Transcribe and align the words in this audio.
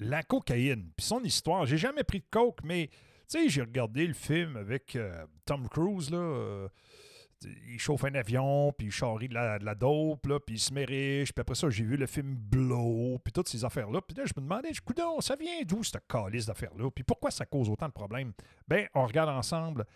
la 0.00 0.22
cocaïne, 0.22 0.90
puis 0.96 1.06
son 1.06 1.22
histoire. 1.22 1.66
J'ai 1.66 1.76
jamais 1.76 2.02
pris 2.02 2.20
de 2.20 2.26
coke, 2.30 2.60
mais 2.64 2.88
tu 2.88 3.38
sais, 3.38 3.48
j'ai 3.48 3.62
regardé 3.62 4.06
le 4.06 4.14
film 4.14 4.56
avec 4.56 4.96
euh, 4.96 5.24
Tom 5.44 5.68
Cruise, 5.68 6.10
là. 6.10 6.18
euh, 6.18 6.68
il 7.68 7.78
chauffe 7.78 8.04
un 8.04 8.14
avion, 8.14 8.72
puis 8.76 8.88
il 8.88 8.90
charrie 8.90 9.28
de 9.28 9.34
la, 9.34 9.74
dope, 9.74 10.26
là, 10.26 10.38
puis 10.40 10.56
il 10.56 10.58
se 10.58 10.72
met 10.74 10.84
riche. 10.84 11.32
Puis 11.32 11.40
après 11.40 11.54
ça, 11.54 11.70
j'ai 11.70 11.84
vu 11.84 11.96
le 11.96 12.06
film 12.06 12.34
Blow, 12.34 13.18
puis 13.22 13.32
toutes 13.32 13.48
ces 13.48 13.64
affaires-là. 13.64 14.00
Puis 14.02 14.16
là, 14.16 14.24
je 14.26 14.32
me 14.36 14.42
demandais, 14.42 14.72
je 14.72 14.80
coudonc, 14.80 15.20
ça 15.20 15.36
vient 15.36 15.62
d'où 15.66 15.82
cette 15.82 16.06
calice 16.06 16.46
d'affaires-là? 16.46 16.90
Puis 16.90 17.04
pourquoi 17.04 17.30
ça 17.30 17.46
cause 17.46 17.70
autant 17.70 17.86
de 17.86 17.92
problèmes? 17.92 18.32
Ben, 18.68 18.86
on 18.94 19.06
regarde 19.06 19.30
ensemble 19.30 19.86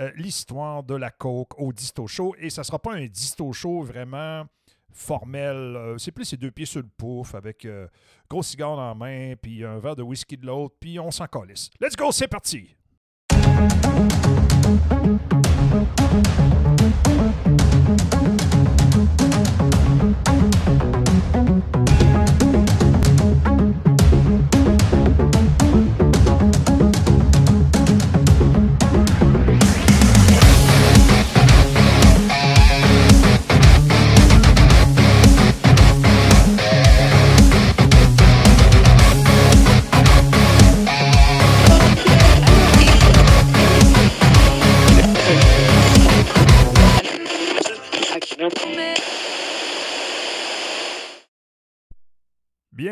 euh, 0.00 0.10
l'histoire 0.16 0.82
de 0.82 0.94
la 0.94 1.10
coke 1.10 1.58
au 1.58 1.72
Disto 1.72 2.06
Show. 2.06 2.34
Et 2.38 2.50
ça 2.50 2.64
sera 2.64 2.78
pas 2.78 2.94
un 2.94 3.06
Disto 3.06 3.52
Show 3.52 3.82
vraiment 3.82 4.46
formel. 4.94 5.56
Euh, 5.56 5.98
c'est 5.98 6.12
plus 6.12 6.24
ses 6.24 6.36
deux 6.36 6.50
pieds 6.50 6.66
sur 6.66 6.80
le 6.80 6.88
pouf 6.96 7.34
avec 7.34 7.64
euh, 7.66 7.86
gros 8.30 8.42
cigare 8.42 8.76
dans 8.76 8.94
main, 8.94 9.34
puis 9.40 9.64
un 9.64 9.78
verre 9.78 9.96
de 9.96 10.02
whisky 10.02 10.36
de 10.36 10.46
l'autre, 10.46 10.76
puis 10.80 10.98
on 10.98 11.10
s'en. 11.10 11.26
Let's 11.80 11.96
go, 11.96 12.12
c'est 12.12 12.28
parti! 12.28 12.76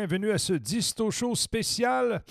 Bienvenue 0.05 0.31
à 0.31 0.37
ce 0.37 0.51
Disto 0.51 1.11
Show 1.11 1.33
spécial. 1.33 2.23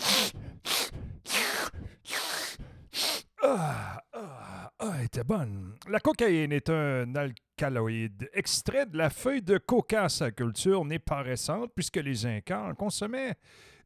Ah, 3.42 3.98
ah, 4.12 4.70
ah, 4.78 4.92
elle 4.98 5.06
était 5.06 5.24
bonne. 5.24 5.74
La 5.88 5.98
cocaïne 5.98 6.52
est 6.52 6.68
un 6.68 7.14
alcaloïde. 7.14 8.28
Extrait 8.34 8.84
de 8.84 8.98
la 8.98 9.08
feuille 9.08 9.40
de 9.40 9.56
coca, 9.56 10.10
sa 10.10 10.30
culture 10.32 10.84
n'est 10.84 10.98
pas 10.98 11.22
récente 11.22 11.70
puisque 11.74 11.96
les 11.96 12.26
Incas 12.26 12.62
en 12.62 12.74
consommaient 12.74 13.36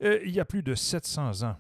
euh, 0.03 0.19
il 0.25 0.33
y 0.33 0.41
a 0.41 0.45
plus 0.45 0.65
de 0.65 0.75
700 0.75 1.45
ans. 1.45 1.57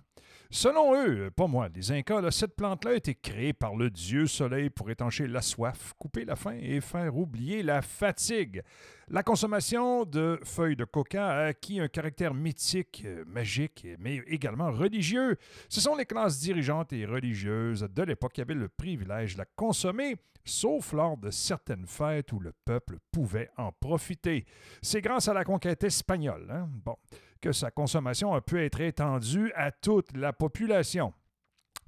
Selon 0.50 0.94
eux, 0.94 1.30
pas 1.30 1.46
moi, 1.46 1.68
les 1.74 1.90
Incas, 1.90 2.30
cette 2.30 2.54
plante-là 2.54 2.92
a 2.92 2.94
été 2.94 3.14
créée 3.14 3.52
par 3.52 3.74
le 3.74 3.90
dieu 3.90 4.26
soleil 4.26 4.70
pour 4.70 4.90
étancher 4.90 5.26
la 5.26 5.42
soif, 5.42 5.94
couper 5.98 6.24
la 6.24 6.36
faim 6.36 6.56
et 6.60 6.80
faire 6.80 7.16
oublier 7.16 7.62
la 7.62 7.82
fatigue. 7.82 8.62
La 9.08 9.22
consommation 9.22 10.04
de 10.04 10.38
feuilles 10.44 10.76
de 10.76 10.84
coca 10.84 11.28
a 11.28 11.46
acquis 11.46 11.80
un 11.80 11.88
caractère 11.88 12.34
mythique, 12.34 13.02
euh, 13.06 13.24
magique, 13.26 13.86
mais 13.98 14.16
également 14.26 14.70
religieux. 14.72 15.36
Ce 15.68 15.80
sont 15.80 15.94
les 15.94 16.06
classes 16.06 16.40
dirigeantes 16.40 16.92
et 16.92 17.06
religieuses 17.06 17.82
de 17.82 18.02
l'époque 18.02 18.32
qui 18.32 18.40
avaient 18.40 18.54
le 18.54 18.68
privilège 18.68 19.34
de 19.34 19.38
la 19.38 19.44
consommer, 19.44 20.16
sauf 20.44 20.92
lors 20.92 21.16
de 21.16 21.30
certaines 21.30 21.86
fêtes 21.86 22.32
où 22.32 22.40
le 22.40 22.52
peuple 22.64 22.98
pouvait 23.12 23.50
en 23.56 23.72
profiter. 23.72 24.44
C'est 24.82 25.00
grâce 25.00 25.28
à 25.28 25.34
la 25.34 25.44
conquête 25.44 25.84
espagnole, 25.84 26.48
hein, 26.50 26.68
bon, 26.84 26.96
que 27.40 27.52
sa 27.52 27.70
consommation 27.70 28.34
a 28.34 28.40
pu 28.40 28.62
être 28.64 28.80
étendue 28.80 29.52
à 29.54 29.70
toute 29.70 30.16
la 30.16 30.32
population. 30.32 31.12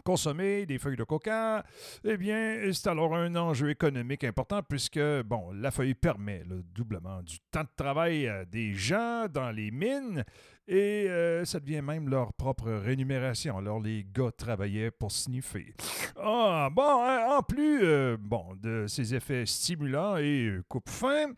Consommer 0.08 0.64
des 0.64 0.78
feuilles 0.78 0.96
de 0.96 1.04
coca, 1.04 1.62
eh 2.02 2.16
bien, 2.16 2.58
c'est 2.72 2.86
alors 2.86 3.14
un 3.14 3.36
enjeu 3.36 3.68
économique 3.68 4.24
important 4.24 4.62
puisque, 4.62 4.98
bon, 5.26 5.52
la 5.52 5.70
feuille 5.70 5.92
permet 5.92 6.44
le 6.48 6.62
doublement 6.62 7.20
du 7.22 7.38
temps 7.50 7.64
de 7.64 7.68
travail 7.76 8.26
euh, 8.26 8.46
des 8.46 8.72
gens 8.72 9.26
dans 9.30 9.50
les 9.50 9.70
mines 9.70 10.24
et 10.66 11.06
euh, 11.08 11.44
ça 11.44 11.60
devient 11.60 11.80
même 11.80 12.08
leur 12.08 12.32
propre 12.34 12.70
rémunération. 12.70 13.56
Alors, 13.56 13.80
les 13.80 14.06
gars 14.10 14.30
travaillaient 14.36 14.90
pour 14.90 15.10
sniffer. 15.10 15.74
Ah, 16.16 16.68
bon, 16.70 17.04
hein, 17.04 17.38
en 17.38 17.42
plus, 17.42 17.80
euh, 17.82 18.16
bon, 18.18 18.54
de 18.62 18.86
ces 18.86 19.14
effets 19.14 19.46
stimulants 19.46 20.16
et 20.18 20.58
coupe-faim, 20.68 21.32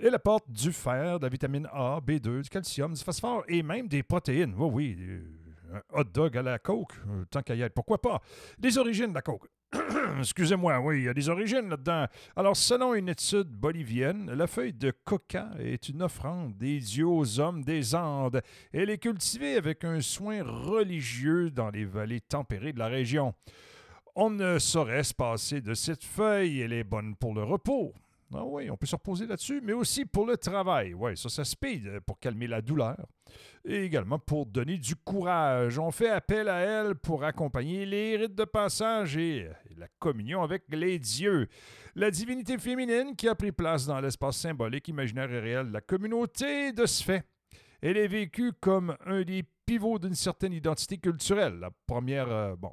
elle 0.00 0.14
apporte 0.14 0.50
du 0.50 0.72
fer, 0.72 1.18
de 1.20 1.26
la 1.26 1.28
vitamine 1.28 1.68
A, 1.72 2.00
B2, 2.04 2.42
du 2.42 2.48
calcium, 2.48 2.92
du 2.92 3.02
phosphore 3.02 3.44
et 3.46 3.62
même 3.62 3.86
des 3.86 4.02
protéines. 4.02 4.54
Oui, 4.56 4.70
oui, 4.72 4.96
euh, 4.98 5.22
un 5.72 5.82
hot 5.92 6.04
dog 6.04 6.36
à 6.36 6.42
la 6.42 6.58
coke, 6.58 6.92
euh, 7.08 7.24
tant 7.30 7.42
qu'à 7.42 7.54
y 7.54 7.62
être. 7.62 7.74
Pourquoi 7.74 8.00
pas? 8.00 8.20
Les 8.58 8.78
origines 8.78 9.08
de 9.08 9.14
la 9.14 9.22
coke. 9.22 9.48
Excusez-moi, 10.18 10.80
oui, 10.80 10.98
il 10.98 11.04
y 11.04 11.08
a 11.08 11.14
des 11.14 11.28
origines 11.28 11.68
là-dedans. 11.68 12.06
Alors, 12.36 12.56
selon 12.56 12.94
une 12.94 13.08
étude 13.08 13.48
bolivienne, 13.48 14.30
la 14.30 14.46
feuille 14.46 14.74
de 14.74 14.92
coca 15.04 15.50
est 15.58 15.88
une 15.88 16.02
offrande 16.02 16.56
des 16.56 16.78
dieux 16.78 17.06
aux 17.06 17.40
hommes 17.40 17.64
des 17.64 17.94
Andes. 17.94 18.42
Elle 18.72 18.90
est 18.90 18.98
cultivée 18.98 19.56
avec 19.56 19.84
un 19.84 20.00
soin 20.00 20.42
religieux 20.42 21.50
dans 21.50 21.70
les 21.70 21.84
vallées 21.84 22.20
tempérées 22.20 22.72
de 22.72 22.78
la 22.78 22.88
région. 22.88 23.34
On 24.14 24.28
ne 24.28 24.58
saurait 24.58 25.04
se 25.04 25.14
passer 25.14 25.62
de 25.62 25.72
cette 25.72 26.04
feuille, 26.04 26.60
elle 26.60 26.74
est 26.74 26.84
bonne 26.84 27.16
pour 27.16 27.34
le 27.34 27.42
repos. 27.42 27.94
Ah 28.34 28.44
oui, 28.44 28.70
on 28.70 28.76
peut 28.76 28.86
se 28.86 28.96
reposer 28.96 29.26
là-dessus, 29.26 29.60
mais 29.62 29.72
aussi 29.72 30.04
pour 30.04 30.26
le 30.26 30.36
travail. 30.36 30.94
Oui, 30.94 31.16
ça, 31.16 31.28
ça 31.28 31.44
speed 31.44 31.86
euh, 31.86 32.00
pour 32.00 32.18
calmer 32.18 32.46
la 32.46 32.62
douleur. 32.62 32.96
Et 33.64 33.84
également 33.84 34.18
pour 34.18 34.46
donner 34.46 34.78
du 34.78 34.96
courage. 34.96 35.78
On 35.78 35.90
fait 35.90 36.08
appel 36.08 36.48
à 36.48 36.60
elle 36.60 36.94
pour 36.94 37.24
accompagner 37.24 37.84
les 37.86 38.16
rites 38.16 38.34
de 38.34 38.44
passage 38.44 39.16
et 39.16 39.46
euh, 39.46 39.52
la 39.76 39.88
communion 39.98 40.42
avec 40.42 40.64
les 40.70 40.98
dieux. 40.98 41.48
La 41.94 42.10
divinité 42.10 42.56
féminine 42.58 43.14
qui 43.16 43.28
a 43.28 43.34
pris 43.34 43.52
place 43.52 43.86
dans 43.86 44.00
l'espace 44.00 44.38
symbolique, 44.38 44.88
imaginaire 44.88 45.30
et 45.30 45.40
réel 45.40 45.68
de 45.68 45.72
la 45.72 45.80
communauté 45.80 46.72
de 46.72 46.86
ce 46.86 47.04
fait. 47.04 47.24
Elle 47.82 47.96
est 47.96 48.08
vécue 48.08 48.52
comme 48.60 48.96
un 49.04 49.22
des 49.22 49.44
pivots 49.66 49.98
d'une 49.98 50.14
certaine 50.14 50.52
identité 50.52 50.98
culturelle. 50.98 51.58
La 51.60 51.70
première, 51.86 52.30
euh, 52.30 52.56
bon, 52.56 52.72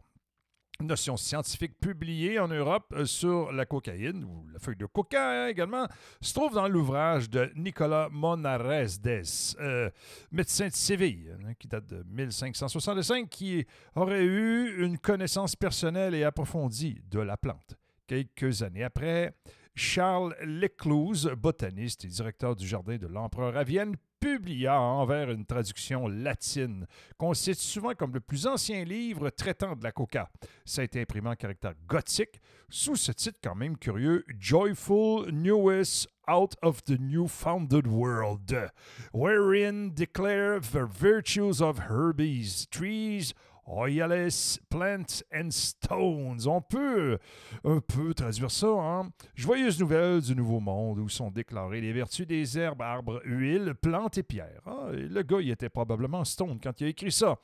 notion 0.81 1.17
scientifique 1.17 1.78
publiée 1.79 2.40
en 2.40 2.47
Europe 2.47 2.94
euh, 2.95 3.06
sur 3.06 3.51
la 3.51 3.66
cocaïne, 3.66 4.23
ou 4.23 4.45
la 4.53 4.59
feuille 4.59 4.78
de 4.78 4.85
coca 4.85 5.45
hein, 5.45 5.47
également, 5.47 5.88
se 6.22 6.34
trouve 6.34 6.53
dans 6.53 6.67
l'ouvrage 6.67 7.29
de 7.29 7.51
Nicolas 7.56 8.07
Monarezdes, 8.09 9.23
euh, 9.59 9.89
médecin 10.31 10.68
de 10.68 10.73
Séville, 10.73 11.35
hein, 11.45 11.53
qui 11.59 11.68
date 11.68 11.88
de 11.88 12.03
1565, 12.09 13.29
qui 13.29 13.66
aurait 13.95 14.23
eu 14.23 14.84
une 14.84 14.97
connaissance 14.97 15.56
personnelle 15.56 16.16
et 16.16 16.23
approfondie 16.23 17.01
de 17.12 17.19
la 17.19 17.35
plante. 17.35 17.75
Quelques 18.07 18.63
années 18.63 18.84
après, 18.84 19.35
Charles 19.75 20.35
Lecluse, 20.44 21.29
botaniste 21.38 22.06
et 22.06 22.07
directeur 22.07 22.56
du 22.56 22.68
jardin 22.68 22.97
de 22.97 23.07
l'empereur 23.07 23.56
à 23.57 23.63
Vienne, 23.63 23.95
publia 24.19 24.80
envers 24.80 25.30
une 25.30 25.46
traduction 25.46 26.07
latine, 26.07 26.85
qu'on 27.18 27.34
cite 27.34 27.59
souvent 27.59 27.94
comme 27.94 28.13
le 28.13 28.19
plus 28.19 28.47
ancien 28.47 28.84
livre 28.84 29.30
traitant 29.30 29.75
de 29.75 29.84
la 29.84 29.91
coca. 29.91 30.30
Ça 30.66 30.81
a 30.81 30.85
été 30.85 31.02
imprimé 31.02 31.30
en 31.30 31.35
caractère 31.35 31.74
gothique, 31.88 32.40
sous 32.69 32.96
ce 32.96 33.12
titre 33.12 33.40
quand 33.44 33.56
même 33.56 33.78
curieux, 33.78 34.25
Joyful 34.38 35.31
Newest 35.31 36.07
Out 36.28 36.56
of 36.62 36.84
the 36.84 37.00
Newfounded 37.00 37.88
World, 37.88 38.72
wherein 39.13 39.91
declare 39.96 40.59
the 40.59 40.86
virtues 40.86 41.59
of 41.59 41.90
herbies, 41.90 42.68
trees, 42.69 43.34
Oiales, 43.69 44.59
plants 44.69 45.22
and 45.34 45.52
stones. 45.52 46.47
On 46.47 46.62
peut 46.62 47.19
un 47.63 47.80
peu 47.80 48.13
traduire 48.13 48.50
ça 48.50 48.69
en 48.69 49.09
joyeuses 49.35 49.80
nouvelles 49.80 50.22
du 50.22 50.35
Nouveau 50.35 50.59
Monde 50.59 51.00
où 51.00 51.07
sont 51.07 51.30
déclarées 51.30 51.81
les 51.81 51.94
vertus 51.94 52.25
des 52.25 52.57
herbes, 52.57 52.81
arbres, 52.81 53.22
huiles, 53.25 53.75
plantes 53.80 54.18
et 54.18 54.24
pierres. 54.24 54.62
Ah, 54.66 54.88
le 54.91 55.22
gars, 55.22 55.40
il 55.40 55.52
était 55.52 55.69
probablement 55.69 56.25
stone 56.25 56.59
quand 56.62 56.81
il 56.81 56.85
a 56.85 56.90
écrit 56.90 57.12
ça. 57.12 57.38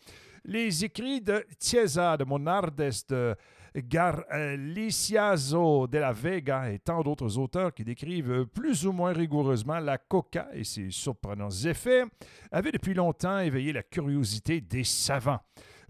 Les 0.43 0.83
écrits 0.83 1.21
de 1.21 1.45
Chiesa, 1.59 2.17
de 2.17 2.23
Monardes, 2.23 2.91
de 3.09 3.35
Garliciazo 3.81 5.87
de 5.87 5.97
la 5.97 6.13
Vega 6.13 6.71
et 6.71 6.79
tant 6.79 7.01
d'autres 7.01 7.37
auteurs 7.37 7.73
qui 7.73 7.83
décrivent 7.83 8.45
plus 8.45 8.87
ou 8.87 8.91
moins 8.91 9.13
rigoureusement 9.13 9.79
la 9.79 9.97
coca 9.97 10.47
et 10.53 10.63
ses 10.63 10.91
surprenants 10.91 11.49
effets 11.49 12.03
avaient 12.51 12.71
depuis 12.71 12.93
longtemps 12.93 13.39
éveillé 13.39 13.73
la 13.73 13.83
curiosité 13.83 14.61
des 14.61 14.83
savants. 14.83 15.39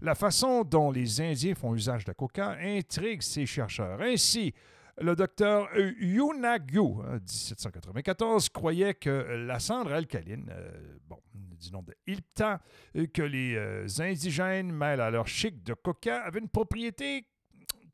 La 0.00 0.14
façon 0.14 0.62
dont 0.62 0.90
les 0.90 1.20
Indiens 1.20 1.54
font 1.54 1.74
usage 1.74 2.04
de 2.04 2.10
la 2.10 2.14
coca 2.14 2.56
intrigue 2.60 3.22
ces 3.22 3.46
chercheurs. 3.46 4.00
Ainsi, 4.00 4.52
le 4.98 5.14
docteur 5.14 5.68
Yunagyu, 5.76 7.02
hein, 7.04 7.18
1794, 7.18 8.48
croyait 8.48 8.94
que 8.94 9.10
la 9.46 9.58
cendre 9.58 9.92
alcaline, 9.92 10.50
euh, 10.50 10.98
bon, 11.06 11.18
du 11.34 11.70
nom 11.70 11.82
de 11.82 11.94
Ilpta, 12.06 12.60
euh, 12.96 13.06
que 13.06 13.22
les 13.22 13.56
euh, 13.56 13.86
indigènes 13.98 14.72
mêlent 14.72 15.02
à 15.02 15.10
leur 15.10 15.26
chic 15.26 15.62
de 15.62 15.74
coca, 15.74 16.22
avait 16.22 16.40
une 16.40 16.48
propriété 16.48 17.26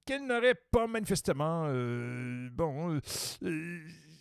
qu'elle 0.05 0.27
n'aurait 0.27 0.55
pas 0.55 0.87
manifestement. 0.87 1.69
bon. 2.53 3.01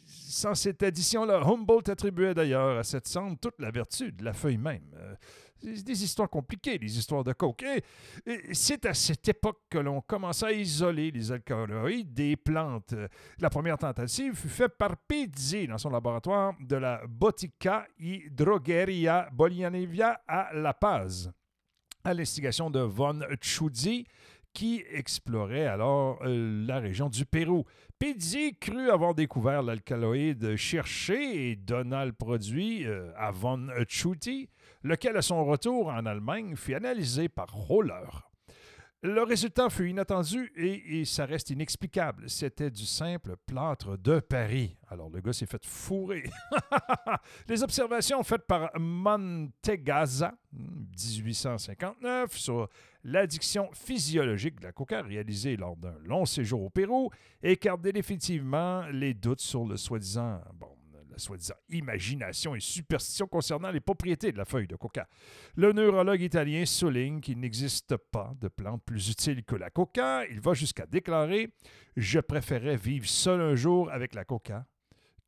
sans 0.06 0.54
cette 0.54 0.84
addition-là, 0.84 1.42
Humboldt 1.44 1.92
attribuait 1.92 2.36
d'ailleurs 2.36 2.78
à 2.78 2.84
cette 2.84 3.08
cendre 3.08 3.38
toute 3.40 3.60
la 3.60 3.72
vertu 3.72 4.12
de 4.12 4.24
la 4.24 4.34
feuille 4.34 4.58
même. 4.58 4.84
Des 5.64 6.04
histoires 6.04 6.30
compliquées, 6.30 6.78
les 6.78 6.98
histoires 6.98 7.24
de 7.24 7.34
coke. 7.34 7.64
Et, 8.26 8.54
c'est 8.54 8.86
à 8.86 8.94
cette 8.94 9.28
époque 9.28 9.60
que 9.70 9.78
l'on 9.78 10.02
commence 10.02 10.44
à 10.44 10.52
isoler 10.52 11.12
les 11.12 11.32
alcaloïdes 11.32 12.14
des 12.14 12.36
plantes. 12.36 12.96
La 13.40 13.50
première 13.50 13.78
tentative 13.78 14.36
fut 14.36 14.50
faite 14.50 14.78
par 14.78 14.98
Pizzi 14.98 15.68
dans 15.68 15.78
son 15.78 15.90
laboratoire 15.90 16.54
de 16.60 16.76
la 16.76 17.02
Botica 17.08 17.86
y 18.00 18.30
Bolianevia 19.32 20.22
à 20.28 20.54
La 20.54 20.74
Paz, 20.74 21.32
à 22.04 22.14
l'instigation 22.14 22.70
de 22.70 22.80
von 22.80 23.20
Tschudi, 23.40 24.06
qui 24.54 24.84
explorait 24.92 25.68
alors 25.68 26.20
euh, 26.24 26.66
la 26.68 26.80
région 26.80 27.10
du 27.10 27.26
Pérou. 27.26 27.66
Pizzi 28.00 28.56
crut 28.60 28.90
avoir 28.90 29.14
découvert 29.14 29.62
l'alcaloïde 29.62 30.56
cherché 30.56 31.52
et 31.52 31.56
donna 31.56 32.06
le 32.06 32.12
produit 32.12 32.86
euh, 32.86 33.12
à 33.16 33.32
von 33.32 33.68
Tschudi, 33.86 34.50
lequel, 34.84 35.18
à 35.18 35.22
son 35.22 35.44
retour 35.46 35.88
en 35.88 36.06
Allemagne, 36.06 36.56
fut 36.56 36.76
analysé 36.76 37.30
par 37.30 37.52
Roller. 37.52 38.32
Le 39.04 39.24
résultat 39.24 39.72
fut 39.72 39.90
inattendu 39.90 40.52
et, 40.56 41.06
ça 41.06 41.26
reste 41.26 41.50
inexplicable. 41.50 42.30
C'était 42.30 42.70
du 42.70 42.86
simple 42.86 43.36
plâtre 43.48 43.98
de 43.98 44.20
Paris. 44.20 44.78
Alors 44.90 45.10
le 45.10 45.22
gars 45.22 45.34
s'est 45.34 45.48
fait 45.48 45.66
fourrer. 45.66 46.24
Les 47.48 47.64
observations 47.64 48.22
faites 48.22 48.46
par 48.46 48.70
Montegaza, 48.78 50.36
1859, 50.54 52.38
sur 52.38 52.70
l'addiction 53.04 53.72
physiologique 53.74 54.60
de 54.60 54.66
la 54.66 54.72
coca 54.72 55.02
réalisée 55.02 55.58
lors 55.58 55.76
d'un 55.78 55.98
long 56.04 56.28
séjour 56.28 56.62
au 56.62 56.70
Pérou 56.70 57.10
écartent 57.42 57.82
définitivement 57.82 58.86
les 58.92 59.16
doutes 59.16 59.42
sur 59.42 59.66
le 59.66 59.78
soi-disant 59.78 60.42
soi-disant 61.22 61.56
imagination 61.70 62.56
et 62.56 62.60
superstition 62.60 63.28
concernant 63.28 63.72
les 63.72 63.80
propriétés 63.80 64.32
de 64.32 64.38
la 64.38 64.46
feuille 64.46 64.68
de 64.68 64.76
coca. 64.76 65.08
Le 65.56 65.72
neurologue 65.72 66.22
italien 66.22 66.66
souligne 66.66 67.22
qu'il 67.22 67.40
n'existe 67.40 67.96
pas 67.98 68.34
de 68.40 68.48
plante 68.48 68.84
plus 68.84 69.10
utile 69.10 69.44
que 69.44 69.56
la 69.56 69.70
coca. 69.70 70.26
Il 70.26 70.42
va 70.42 70.54
jusqu'à 70.54 70.86
déclarer 70.86 71.54
Je 71.96 72.20
préférais 72.20 72.78
vivre 72.78 73.08
seul 73.08 73.42
un 73.42 73.56
jour 73.56 73.92
avec 73.92 74.16
la 74.16 74.26
coca 74.26 74.66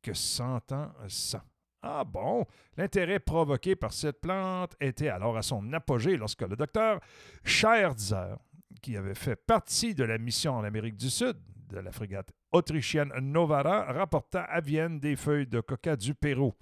que 0.02 0.12
cent 0.12 0.70
ans 0.72 0.92
sans. 1.08 1.40
Ah 1.86 2.04
bon, 2.04 2.46
l'intérêt 2.78 3.18
provoqué 3.18 3.76
par 3.76 3.92
cette 3.92 4.20
plante 4.20 4.74
était 4.80 5.08
alors 5.08 5.36
à 5.36 5.42
son 5.42 5.70
apogée 5.74 6.16
lorsque 6.16 6.40
le 6.40 6.56
docteur 6.56 6.98
Scherzer, 7.44 8.36
qui 8.80 8.96
avait 8.96 9.14
fait 9.14 9.36
partie 9.36 9.94
de 9.94 10.02
la 10.04 10.16
mission 10.16 10.54
en 10.54 10.64
Amérique 10.64 10.96
du 10.96 11.10
Sud, 11.10 11.36
de 11.68 11.78
la 11.78 11.92
frégate 11.92 12.30
autrichienne 12.54 13.12
Novara 13.20 13.92
rapporta 13.92 14.42
à 14.42 14.60
Vienne 14.60 15.00
des 15.00 15.16
feuilles 15.16 15.46
de 15.46 15.60
coca 15.60 15.96
du 15.96 16.14
Pérou. 16.14 16.54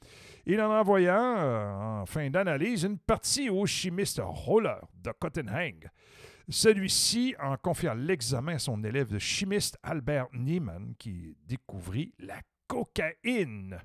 Il 0.46 0.60
en 0.60 0.70
envoya, 0.72 1.20
euh, 1.20 2.00
en 2.02 2.06
fin 2.06 2.28
d'analyse, 2.30 2.84
une 2.84 2.98
partie 2.98 3.50
au 3.50 3.66
chimiste 3.66 4.20
Roller 4.24 4.80
de 5.02 5.12
Copenhague. 5.12 5.88
Celui-ci 6.48 7.36
en 7.40 7.56
confia 7.56 7.94
l'examen 7.94 8.54
à 8.54 8.58
son 8.58 8.82
élève 8.82 9.08
de 9.08 9.18
chimiste 9.18 9.78
Albert 9.82 10.26
Niemann, 10.32 10.94
qui 10.98 11.36
découvrit 11.46 12.12
la 12.18 12.40
cocaïne. 12.66 13.78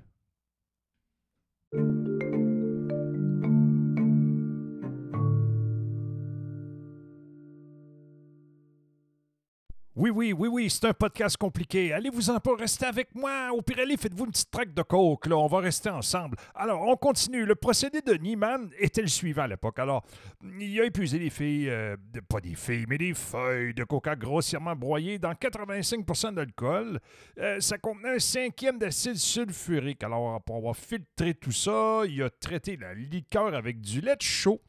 Oui, 10.00 10.10
oui, 10.10 10.32
oui, 10.32 10.46
oui, 10.46 10.70
c'est 10.70 10.84
un 10.84 10.92
podcast 10.92 11.36
compliqué. 11.36 11.92
Allez-vous-en 11.92 12.38
pas, 12.38 12.54
rester 12.54 12.86
avec 12.86 13.12
moi? 13.16 13.50
Au 13.52 13.62
pire, 13.62 13.80
allez, 13.80 13.96
faites-vous 13.96 14.26
une 14.26 14.30
petite 14.30 14.48
traque 14.48 14.72
de 14.72 14.82
coke, 14.82 15.26
là. 15.26 15.36
On 15.36 15.48
va 15.48 15.58
rester 15.58 15.90
ensemble. 15.90 16.36
Alors, 16.54 16.82
on 16.82 16.94
continue. 16.94 17.44
Le 17.44 17.56
procédé 17.56 18.00
de 18.00 18.14
Niemann 18.14 18.70
était 18.78 19.02
le 19.02 19.08
suivant 19.08 19.42
à 19.42 19.48
l'époque. 19.48 19.80
Alors, 19.80 20.04
il 20.60 20.80
a 20.80 20.84
épuisé 20.84 21.18
des 21.18 21.30
filles, 21.30 21.68
euh, 21.68 21.96
pas 22.28 22.40
des 22.40 22.54
filles, 22.54 22.86
mais 22.88 22.96
des 22.96 23.12
feuilles 23.12 23.74
de 23.74 23.82
coca 23.82 24.14
grossièrement 24.14 24.76
broyées 24.76 25.18
dans 25.18 25.32
85% 25.32 26.32
d'alcool. 26.32 27.00
Euh, 27.40 27.58
ça 27.58 27.76
contenait 27.76 28.14
un 28.14 28.20
cinquième 28.20 28.78
d'acide 28.78 29.16
sulfurique. 29.16 30.04
Alors, 30.04 30.40
pour 30.42 30.58
avoir 30.58 30.76
filtré 30.76 31.34
tout 31.34 31.50
ça, 31.50 32.02
il 32.06 32.22
a 32.22 32.30
traité 32.30 32.76
la 32.76 32.94
liqueur 32.94 33.52
avec 33.52 33.80
du 33.80 34.00
lait 34.00 34.14
chaud 34.20 34.60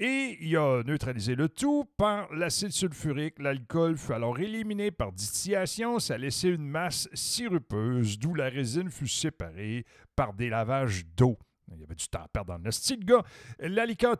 et 0.00 0.38
il 0.40 0.56
a 0.56 0.82
neutralisé 0.82 1.34
le 1.34 1.50
tout 1.50 1.84
par 1.98 2.32
l'acide 2.32 2.70
sulfurique. 2.70 3.38
L'alcool 3.38 3.98
fut 3.98 4.14
alors 4.14 4.38
éliminé 4.40 4.90
par 4.90 5.12
distillation. 5.12 5.98
Ça 5.98 6.16
laissait 6.16 6.48
une 6.48 6.66
masse 6.66 7.06
sirupeuse, 7.12 8.18
d'où 8.18 8.34
la 8.34 8.48
résine 8.48 8.88
fut 8.88 9.08
séparée 9.08 9.84
par 10.16 10.32
des 10.32 10.48
lavages 10.48 11.04
d'eau. 11.14 11.36
Il 11.70 11.80
y 11.80 11.84
avait 11.84 11.94
du 11.94 12.08
temps 12.08 12.22
à 12.22 12.28
perdre 12.28 12.56
dans 12.56 12.64
le 12.64 12.70
style, 12.70 13.04
gars. 13.04 13.22
La 13.58 13.84
liqueur 13.84 14.16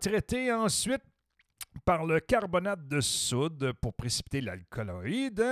ensuite 0.53 1.03
par 1.85 2.05
le 2.05 2.21
carbonate 2.21 2.87
de 2.89 3.01
soude 3.01 3.73
pour 3.81 3.95
précipiter 3.95 4.41
l'alcaloïde, 4.41 5.45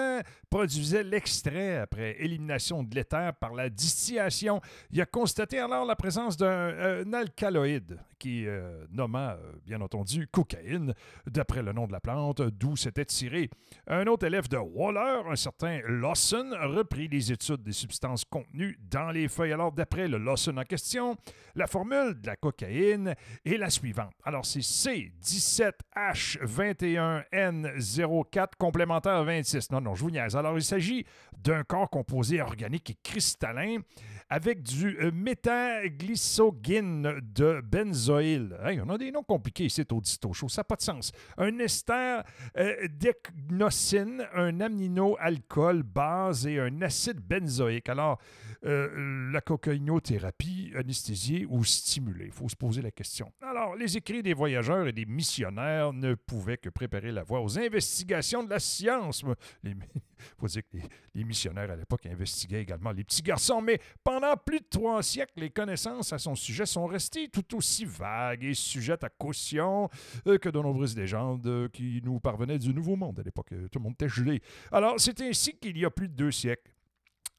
produisait 0.50 1.02
l'extrait 1.02 1.78
après 1.78 2.16
élimination 2.22 2.82
de 2.82 2.94
l'éther 2.94 3.34
par 3.34 3.54
la 3.54 3.70
distillation. 3.70 4.60
Il 4.90 5.00
a 5.00 5.06
constaté 5.06 5.58
alors 5.58 5.84
la 5.84 5.96
présence 5.96 6.36
d'un 6.36 7.12
alcaloïde 7.12 7.98
qui 8.18 8.46
euh, 8.46 8.84
nomma, 8.90 9.34
euh, 9.34 9.52
bien 9.64 9.80
entendu, 9.80 10.26
cocaïne, 10.26 10.92
d'après 11.26 11.62
le 11.62 11.72
nom 11.72 11.86
de 11.86 11.92
la 11.92 12.00
plante, 12.00 12.42
d'où 12.42 12.74
c'était 12.76 13.04
tiré. 13.04 13.48
Un 13.86 14.06
autre 14.08 14.26
élève 14.26 14.48
de 14.48 14.56
Waller, 14.56 15.22
un 15.28 15.36
certain 15.36 15.80
Lawson, 15.86 16.50
reprit 16.62 17.06
les 17.06 17.30
études 17.30 17.62
des 17.62 17.72
substances 17.72 18.24
contenues 18.24 18.76
dans 18.90 19.10
les 19.10 19.28
feuilles. 19.28 19.52
Alors, 19.52 19.70
d'après 19.70 20.08
le 20.08 20.18
Lawson 20.18 20.56
en 20.56 20.64
question, 20.64 21.16
la 21.54 21.68
formule 21.68 22.20
de 22.20 22.26
la 22.26 22.36
cocaïne 22.36 23.14
est 23.44 23.56
la 23.56 23.70
suivante. 23.70 24.14
Alors, 24.24 24.44
c'est 24.44 24.60
C17H 24.60 25.97
21N04 26.12 28.48
complémentaire 28.58 29.24
26. 29.24 29.70
Non, 29.70 29.80
non, 29.80 29.94
je 29.94 30.02
vous 30.02 30.10
niaise. 30.10 30.36
Alors, 30.36 30.56
il 30.56 30.64
s'agit 30.64 31.06
d'un 31.36 31.64
corps 31.64 31.90
composé 31.90 32.40
organique 32.40 32.90
et 32.90 32.96
cristallin 33.02 33.78
avec 34.30 34.62
du 34.62 34.98
euh, 35.00 35.10
métaglycogène 35.10 37.20
de 37.22 37.62
benzoïle. 37.62 38.58
Hey, 38.62 38.78
on 38.84 38.90
a 38.90 38.98
des 38.98 39.10
noms 39.10 39.22
compliqués 39.22 39.64
ici 39.64 39.82
au 39.90 40.00
disto 40.00 40.32
chaud, 40.32 40.48
ça 40.48 40.60
n'a 40.60 40.64
pas 40.64 40.76
de 40.76 40.82
sens. 40.82 41.12
Un 41.38 41.58
ester 41.58 42.20
euh, 42.58 42.86
un 44.34 44.60
amino-alcool 44.60 45.82
base 45.82 46.46
et 46.46 46.60
un 46.60 46.82
acide 46.82 47.20
benzoïque. 47.20 47.88
Alors, 47.88 48.18
euh, 48.64 49.30
la 49.32 49.40
cocaïnothérapie, 49.40 50.72
anesthésiée 50.76 51.46
ou 51.48 51.64
stimulée? 51.64 52.26
Il 52.26 52.32
faut 52.32 52.48
se 52.48 52.56
poser 52.56 52.82
la 52.82 52.90
question. 52.90 53.32
Alors, 53.40 53.76
les 53.76 53.96
écrits 53.96 54.22
des 54.22 54.34
voyageurs 54.34 54.88
et 54.88 54.92
des 54.92 55.06
missionnaires 55.06 55.92
ne 55.92 56.14
pouvaient 56.14 56.58
que 56.58 56.68
préparer 56.68 57.12
la 57.12 57.22
voie 57.22 57.40
aux 57.40 57.58
investigations 57.58 58.42
de 58.42 58.50
la 58.50 58.58
science. 58.58 59.24
Il 59.62 59.76
faut 60.38 60.46
dire 60.46 60.62
que 60.62 60.78
les, 61.14 61.24
missionnaires 61.24 61.70
à 61.70 61.76
l'époque 61.76 62.06
investiguaient 62.06 62.62
également 62.62 62.90
les 62.90 63.04
petits 63.04 63.22
garçons, 63.22 63.60
mais 63.60 63.78
pendant 64.02 64.36
plus 64.36 64.60
de 64.60 64.66
trois 64.68 65.02
siècles, 65.02 65.34
les 65.36 65.50
connaissances 65.50 66.12
à 66.12 66.18
son 66.18 66.34
sujet 66.34 66.66
sont 66.66 66.86
restées 66.86 67.28
tout 67.28 67.56
aussi 67.56 67.84
vagues 67.84 68.44
et 68.44 68.54
sujettes 68.54 69.04
à 69.04 69.08
caution 69.08 69.88
euh, 70.26 70.38
que 70.38 70.48
de 70.48 70.58
nombreuses 70.58 70.96
légendes 70.96 71.68
qui 71.72 72.00
nous 72.02 72.18
parvenaient 72.18 72.58
du 72.58 72.74
Nouveau 72.74 72.96
Monde 72.96 73.20
à 73.20 73.22
l'époque. 73.22 73.50
Tout 73.70 73.78
le 73.78 73.82
monde 73.82 73.94
était 73.94 74.08
gelé. 74.08 74.42
Alors, 74.72 74.94
c'est 74.98 75.20
ainsi 75.20 75.56
qu'il 75.56 75.78
y 75.78 75.84
a 75.84 75.90
plus 75.90 76.08
de 76.08 76.14
deux 76.14 76.32
siècles 76.32 76.72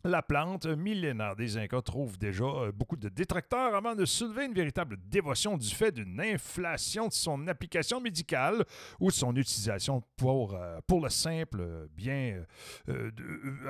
la 0.05 0.21
plante 0.21 0.65
millénaire 0.65 1.35
des 1.35 1.57
Incas 1.57 1.81
trouve 1.81 2.17
déjà 2.17 2.45
euh, 2.45 2.71
beaucoup 2.71 2.95
de 2.95 3.09
détracteurs 3.09 3.75
avant 3.75 3.95
de 3.95 4.05
soulever 4.05 4.45
une 4.45 4.53
véritable 4.53 4.97
dévotion 5.09 5.57
du 5.57 5.67
fait 5.67 5.91
d'une 5.91 6.21
inflation 6.21 7.07
de 7.07 7.13
son 7.13 7.47
application 7.47 7.99
médicale 7.99 8.63
ou 8.99 9.07
de 9.07 9.13
son 9.13 9.35
utilisation 9.35 10.01
pour, 10.15 10.53
euh, 10.53 10.79
pour 10.87 11.01
le 11.01 11.09
simple 11.09 11.87
bien 11.91 12.43
euh, 12.87 13.11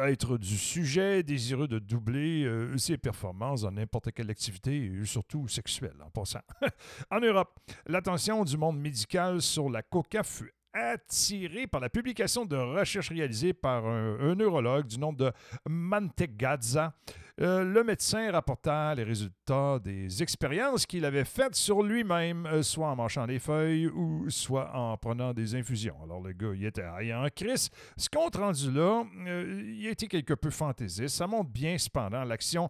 être 0.07 0.37
du 0.37 0.57
sujet 0.57 1.23
désireux 1.23 1.67
de 1.67 1.79
doubler 1.79 2.47
ses 2.77 2.97
performances 2.97 3.61
dans 3.61 3.71
n'importe 3.71 4.11
quelle 4.11 4.29
activité, 4.29 4.91
surtout 5.05 5.47
sexuelle 5.47 5.95
en 6.05 6.09
passant. 6.09 6.41
en 7.11 7.19
Europe, 7.19 7.59
l'attention 7.87 8.43
du 8.43 8.57
monde 8.57 8.79
médical 8.79 9.41
sur 9.41 9.69
la 9.69 9.81
coca 9.81 10.23
fut 10.23 10.53
attiré 10.73 11.67
par 11.67 11.81
la 11.81 11.89
publication 11.89 12.45
de 12.45 12.55
recherches 12.55 13.09
réalisées 13.09 13.53
par 13.53 13.85
un, 13.85 14.35
neurologue 14.35 14.87
du 14.87 14.99
nom 14.99 15.13
de 15.13 15.31
Mantegazza. 15.67 16.93
Euh, 17.41 17.63
le 17.63 17.85
médecin 17.85 18.29
rapporta 18.31 18.93
les 18.95 19.03
résultats 19.03 19.79
des 19.79 20.21
expériences 20.21 20.85
qu'il 20.85 21.05
avait 21.05 21.23
faites 21.23 21.55
sur 21.55 21.83
lui-même, 21.83 22.45
euh, 22.45 22.61
soit 22.61 22.89
en 22.89 22.97
marchant 22.97 23.25
des 23.27 23.39
feuilles 23.39 23.87
ou 23.87 24.29
soit 24.29 24.75
en 24.75 24.97
prenant 24.97 25.33
des 25.33 25.55
infusions. 25.55 25.95
Alors 26.03 26.21
le 26.21 26.33
gars, 26.33 26.51
il 26.53 26.65
était 26.65 26.83
en 26.85 27.27
crise. 27.33 27.69
Ce 27.95 28.09
compte 28.09 28.35
rendu-là, 28.35 29.05
euh, 29.25 29.61
il 29.65 29.87
été 29.87 30.07
quelque 30.07 30.33
peu 30.33 30.49
fantaisiste. 30.49 31.15
Ça 31.15 31.27
montre 31.27 31.49
bien 31.49 31.77
cependant 31.77 32.25
l'action 32.25 32.69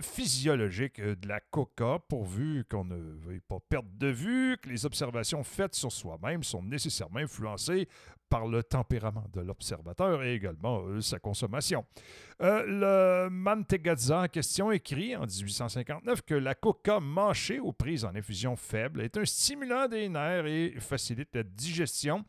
physiologique 0.00 0.98
de 0.98 1.28
la 1.28 1.40
coca, 1.40 1.98
pourvu 2.08 2.64
qu'on 2.70 2.84
ne 2.84 2.96
veuille 2.96 3.42
pas 3.46 3.58
perdre 3.68 3.90
de 3.98 4.06
vue 4.06 4.56
que 4.62 4.70
les 4.70 4.86
observations 4.86 5.44
faites 5.44 5.74
sur 5.74 5.92
soi-même 5.92 6.42
sont 6.42 6.62
nécessairement 6.62 7.18
influencées 7.18 7.86
par 8.28 8.46
le 8.46 8.62
tempérament 8.62 9.24
de 9.32 9.40
l'observateur 9.40 10.22
et 10.22 10.34
également 10.34 10.82
euh, 10.82 11.00
sa 11.00 11.18
consommation. 11.18 11.84
Euh, 12.42 12.64
le 13.26 13.30
Mantegazza 13.30 14.22
en 14.22 14.28
question 14.28 14.72
écrit 14.72 15.14
en 15.16 15.26
1859 15.26 16.22
que 16.22 16.34
la 16.34 16.54
coca 16.54 17.00
mâchée 17.00 17.60
aux 17.60 17.72
prises 17.72 18.04
en 18.04 18.14
infusion 18.14 18.56
faible 18.56 19.02
est 19.02 19.16
un 19.16 19.24
stimulant 19.24 19.86
des 19.88 20.08
nerfs 20.08 20.46
et 20.46 20.74
facilite 20.80 21.34
la 21.34 21.42
digestion 21.42 22.24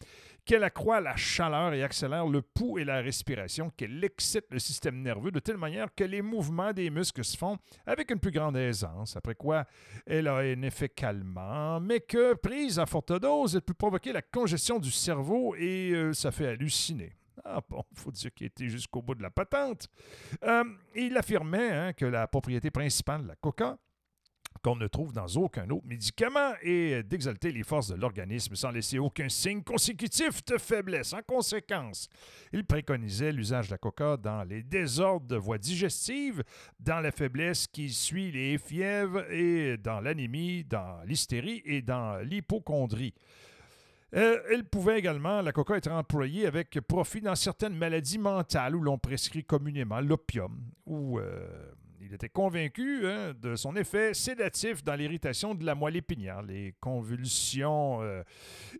qu'elle 0.45 0.63
accroît 0.63 1.01
la 1.01 1.15
chaleur 1.15 1.73
et 1.73 1.83
accélère 1.83 2.27
le 2.27 2.41
pouls 2.41 2.77
et 2.77 2.83
la 2.83 3.01
respiration, 3.01 3.71
qu'elle 3.75 4.03
excite 4.03 4.45
le 4.51 4.59
système 4.59 5.01
nerveux 5.01 5.31
de 5.31 5.39
telle 5.39 5.57
manière 5.57 5.93
que 5.93 6.03
les 6.03 6.21
mouvements 6.21 6.73
des 6.73 6.89
muscles 6.89 7.23
se 7.23 7.37
font 7.37 7.57
avec 7.85 8.11
une 8.11 8.19
plus 8.19 8.31
grande 8.31 8.55
aisance, 8.57 9.15
après 9.15 9.35
quoi 9.35 9.65
elle 10.05 10.27
a 10.27 10.37
un 10.37 10.61
effet 10.61 10.89
calmant, 10.89 11.79
mais 11.79 11.99
que 11.99 12.33
prise 12.35 12.79
à 12.79 12.85
forte 12.85 13.19
dose, 13.19 13.55
elle 13.55 13.61
peut 13.61 13.73
provoquer 13.73 14.13
la 14.13 14.21
congestion 14.21 14.79
du 14.79 14.91
cerveau 14.91 15.55
et 15.55 15.91
euh, 15.91 16.13
ça 16.13 16.31
fait 16.31 16.47
halluciner. 16.47 17.13
Ah 17.43 17.61
bon, 17.67 17.83
faut 17.93 18.11
dire 18.11 18.33
qu'il 18.33 18.47
était 18.47 18.69
jusqu'au 18.69 19.01
bout 19.01 19.15
de 19.15 19.23
la 19.23 19.29
patente. 19.29 19.89
Euh, 20.43 20.63
il 20.95 21.17
affirmait 21.17 21.71
hein, 21.71 21.93
que 21.93 22.05
la 22.05 22.27
propriété 22.27 22.71
principale 22.71 23.23
de 23.23 23.27
la 23.29 23.35
coca 23.35 23.77
qu'on 24.63 24.75
ne 24.75 24.87
trouve 24.87 25.13
dans 25.13 25.27
aucun 25.27 25.69
autre 25.69 25.85
médicament 25.85 26.53
et 26.61 27.03
d'exalter 27.03 27.51
les 27.51 27.63
forces 27.63 27.89
de 27.89 27.95
l'organisme 27.95 28.55
sans 28.55 28.71
laisser 28.71 28.99
aucun 28.99 29.29
signe 29.29 29.61
consécutif 29.61 30.43
de 30.45 30.57
faiblesse. 30.57 31.13
En 31.13 31.21
conséquence, 31.21 32.09
il 32.51 32.65
préconisait 32.65 33.31
l'usage 33.31 33.67
de 33.67 33.71
la 33.71 33.77
coca 33.77 34.17
dans 34.17 34.43
les 34.43 34.63
désordres 34.63 35.27
de 35.27 35.35
voie 35.35 35.57
digestive, 35.57 36.43
dans 36.79 36.99
la 36.99 37.11
faiblesse 37.11 37.67
qui 37.67 37.89
suit 37.89 38.31
les 38.31 38.57
fièvres 38.57 39.29
et 39.31 39.77
dans 39.77 39.99
l'anémie, 39.99 40.63
dans 40.63 41.01
l'hystérie 41.05 41.61
et 41.65 41.81
dans 41.81 42.17
l'hypochondrie. 42.23 43.13
Euh, 44.15 44.39
elle 44.49 44.63
pouvait 44.63 44.99
également, 44.99 45.41
la 45.41 45.51
coca, 45.51 45.75
être 45.75 45.91
employée 45.91 46.45
avec 46.45 46.79
profit 46.81 47.21
dans 47.21 47.35
certaines 47.35 47.75
maladies 47.75 48.17
mentales 48.17 48.75
où 48.75 48.81
l'on 48.81 48.97
prescrit 48.97 49.43
communément 49.43 49.99
l'opium 49.99 50.57
ou 50.85 51.19
euh, 51.19 51.45
il 52.05 52.13
était 52.13 52.29
convaincu 52.29 53.07
hein, 53.07 53.33
de 53.41 53.55
son 53.55 53.75
effet 53.75 54.13
sédatif 54.13 54.83
dans 54.83 54.93
l'irritation 54.93 55.55
de 55.55 55.65
la 55.65 55.73
moelle 55.73 55.95
épinière, 55.95 56.43
les 56.43 56.75
convulsions 56.79 58.01
euh, 58.01 58.21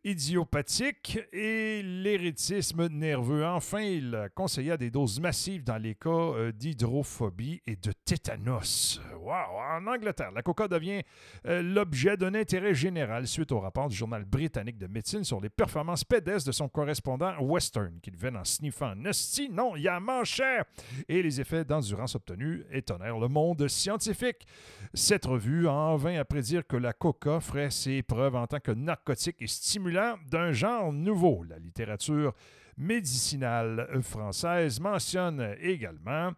idiopathiques 0.04 1.20
et 1.34 1.82
l'érythisme 1.82 2.88
nerveux. 2.88 3.46
Enfin, 3.46 3.82
il 3.82 4.30
conseilla 4.36 4.78
des 4.78 4.92
doses 4.92 5.20
massives 5.20 5.64
dans 5.64 5.78
les 5.78 5.96
cas 5.96 6.10
euh, 6.10 6.52
d'hydrophobie 6.52 7.62
et 7.66 7.76
de 7.76 7.92
tétanos. 7.92 9.02
Wow! 9.20 9.60
En 9.76 9.88
Angleterre, 9.88 10.32
la 10.32 10.44
coca 10.44 10.68
devient 10.68 11.02
euh, 11.48 11.64
l'objet 11.64 12.18
d'un 12.18 12.36
intérêt 12.36 12.76
général 12.76 13.26
suite 13.26 13.52
au 13.52 13.60
rapport 13.60 13.90
du 13.90 13.96
journal 13.96 14.24
britannique 14.24 14.78
de 14.78 14.86
médecine 14.86 15.24
sur 15.24 15.42
les 15.42 15.50
performances 15.50 16.04
pédestres 16.04 16.48
de 16.48 16.52
son 16.52 16.70
correspondant 16.70 17.36
Western, 17.40 18.00
qui 18.02 18.12
devait 18.12 18.36
en 18.36 18.44
sniffant 18.44 18.96
Nasty. 18.96 19.50
Non, 19.50 19.76
il 19.76 19.84
y 19.84 19.88
a 19.88 20.00
manchère! 20.00 20.66
Et 21.10 21.24
les 21.24 21.42
effets 21.42 21.66
d'endurance 21.66 22.14
obtenus 22.14 22.66
étonnèrent 22.72 23.15
le 23.20 23.28
monde 23.28 23.68
scientifique. 23.68 24.46
Cette 24.94 25.26
revue 25.26 25.68
en 25.68 25.96
vint 25.96 26.20
à 26.20 26.26
prédire 26.26 26.66
que 26.66 26.78
la 26.78 26.94
coca 26.94 27.40
ferait 27.40 27.72
ses 27.72 28.04
preuves 28.04 28.36
en 28.36 28.48
tant 28.48 28.60
que 28.60 28.72
narcotique 28.72 29.42
et 29.42 29.48
stimulant 29.48 30.16
d'un 30.30 30.52
genre 30.52 30.94
nouveau. 30.94 31.44
La 31.48 31.60
littérature 31.60 32.34
médicinale 32.78 34.00
française 34.02 34.80
mentionne 34.80 35.56
également 35.62 36.32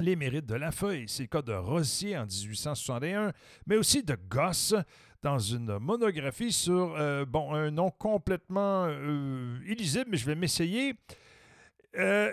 les 0.00 0.16
mérites 0.16 0.46
de 0.46 0.54
la 0.54 0.72
feuille. 0.72 1.04
C'est 1.08 1.24
le 1.24 1.28
cas 1.28 1.42
de 1.42 1.52
Rossier 1.52 2.16
en 2.16 2.26
1861, 2.26 3.32
mais 3.66 3.76
aussi 3.76 4.02
de 4.02 4.16
Gosse 4.28 4.74
dans 5.22 5.38
une 5.38 5.78
monographie 5.78 6.52
sur 6.52 6.94
euh, 6.96 7.24
un 7.34 7.70
nom 7.70 7.90
complètement 7.90 8.86
euh, 8.88 9.58
illisible, 9.66 10.06
mais 10.10 10.16
je 10.16 10.26
vais 10.26 10.34
m'essayer. 10.34 10.94
Euh, 11.96 12.32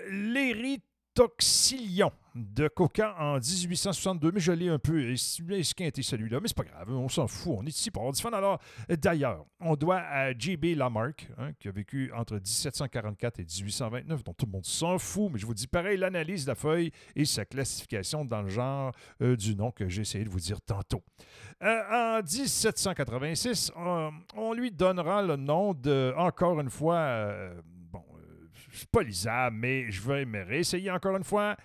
de 2.39 2.67
Coca 2.67 3.15
en 3.19 3.35
1862, 3.35 4.31
mais 4.31 4.39
je 4.39 4.51
l'ai 4.51 4.69
un 4.69 4.79
peu 4.79 5.11
esquinté 5.11 6.01
celui-là, 6.01 6.39
mais 6.41 6.47
c'est 6.47 6.57
pas 6.57 6.63
grave, 6.63 6.89
on 6.89 7.09
s'en 7.09 7.27
fout, 7.27 7.55
on 7.57 7.65
est 7.65 7.69
ici 7.69 7.91
pour 7.91 8.03
avoir 8.03 8.13
du 8.13 8.21
fun. 8.21 8.31
Alors, 8.31 8.59
d'ailleurs, 8.89 9.45
on 9.59 9.75
doit 9.75 9.99
à 9.99 10.31
J.B. 10.37 10.75
Lamarck, 10.75 11.29
hein, 11.37 11.51
qui 11.59 11.67
a 11.67 11.71
vécu 11.71 12.11
entre 12.13 12.35
1744 12.35 13.39
et 13.39 13.43
1829, 13.43 14.23
dont 14.23 14.33
tout 14.33 14.45
le 14.45 14.51
monde 14.51 14.65
s'en 14.65 14.97
fout, 14.97 15.29
mais 15.31 15.39
je 15.39 15.45
vous 15.45 15.53
dis 15.53 15.67
pareil, 15.67 15.97
l'analyse 15.97 16.45
de 16.45 16.51
la 16.51 16.55
feuille 16.55 16.91
et 17.15 17.25
sa 17.25 17.45
classification 17.45 18.25
dans 18.25 18.41
le 18.41 18.49
genre 18.49 18.93
euh, 19.21 19.35
du 19.35 19.55
nom 19.55 19.71
que 19.71 19.87
j'ai 19.89 20.01
essayé 20.01 20.23
de 20.23 20.29
vous 20.29 20.39
dire 20.39 20.61
tantôt. 20.61 21.03
Euh, 21.61 22.19
en 22.19 22.21
1786, 22.21 23.71
on, 23.75 24.53
lui 24.53 24.71
donnera 24.71 25.21
le 25.21 25.35
nom 25.35 25.73
de, 25.73 26.13
encore 26.17 26.59
une 26.59 26.69
fois, 26.69 26.95
euh, 26.95 27.61
c'est 28.71 28.89
pas 28.89 29.03
lisable, 29.03 29.57
mais 29.57 29.91
je 29.91 30.01
vais 30.01 30.25
me 30.25 30.43
réessayer 30.43 30.91
encore 30.91 31.15
une 31.17 31.23
fois. 31.23 31.55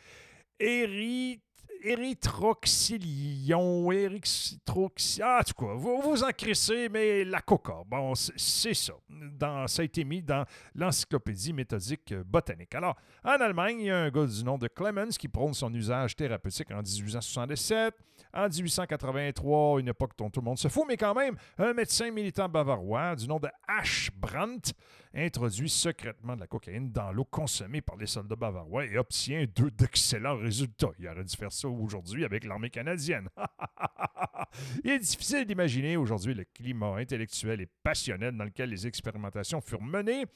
Éry 0.59 1.41
érythroxylion, 1.85 3.93
érythroxy... 3.93 5.21
Ah, 5.23 5.41
en 5.41 5.45
tout 5.45 5.55
vous 5.77 6.01
vous 6.03 6.25
en 6.25 6.31
crissez, 6.31 6.89
mais 6.89 7.25
la 7.25 7.43
coca, 7.43 7.83
bon, 7.87 8.15
c'est 8.15 8.75
ça. 8.75 8.95
Dans, 9.09 9.67
ça 9.67 9.83
a 9.83 9.85
été 9.85 10.05
mis 10.05 10.23
dans 10.23 10.45
l'encyclopédie 10.75 11.53
méthodique 11.53 12.15
botanique. 12.25 12.75
Alors, 12.75 12.97
en 13.23 13.33
Allemagne, 13.33 13.81
il 13.81 13.87
y 13.87 13.91
a 13.91 13.99
un 13.99 14.11
gars 14.11 14.27
du 14.27 14.45
nom 14.45 14.59
de 14.59 14.69
Clemens 14.69 15.17
qui 15.19 15.29
prône 15.29 15.55
son 15.55 15.73
usage 15.75 16.17
thérapeutique 16.17 16.71
en 16.71 16.83
1877. 16.83 17.95
En 18.33 18.49
1883, 18.49 19.81
une 19.81 19.89
époque 19.89 20.13
dont 20.17 20.31
tout 20.31 20.41
le 20.41 20.45
monde 20.45 20.59
se 20.59 20.69
fout, 20.69 20.85
mais 20.89 20.97
quand 20.97 21.15
même, 21.15 21.37
un 21.59 21.73
médecin 21.73 22.11
militant 22.11 22.49
bavarois 22.49 23.15
du 23.15 23.29
nom 23.29 23.39
de 23.39 23.49
H. 23.69 24.11
Brandt 24.17 24.73
introduit 25.15 25.69
secrètement 25.69 26.35
de 26.35 26.41
la 26.41 26.47
cocaïne 26.47 26.91
dans 26.91 27.13
l'eau 27.13 27.25
consommée 27.25 27.81
par 27.81 27.97
les 27.97 28.07
soldats 28.07 28.37
bavarois 28.37 28.85
et 28.85 28.99
obtient 28.99 29.47
deux 29.55 29.71
d'excellents 29.71 30.37
résultats. 30.37 30.91
Il 30.99 31.09
aurait 31.09 31.25
dû 31.25 31.37
faire 31.37 31.53
ça 31.53 31.69
aujourd'hui 31.69 32.25
avec 32.25 32.45
l'armée 32.45 32.71
canadienne. 32.71 33.29
Il 34.85 34.91
est 34.91 34.99
difficile 34.99 35.45
d'imaginer 35.45 35.97
aujourd'hui 35.97 36.35
le 36.35 36.45
climat 36.45 36.97
intellectuel 36.97 37.61
et 37.61 37.69
passionnel 37.83 38.37
dans 38.37 38.45
lequel 38.45 38.71
les 38.71 38.87
expérimentations 38.87 39.61
furent 39.61 39.83
menées, 39.83 40.27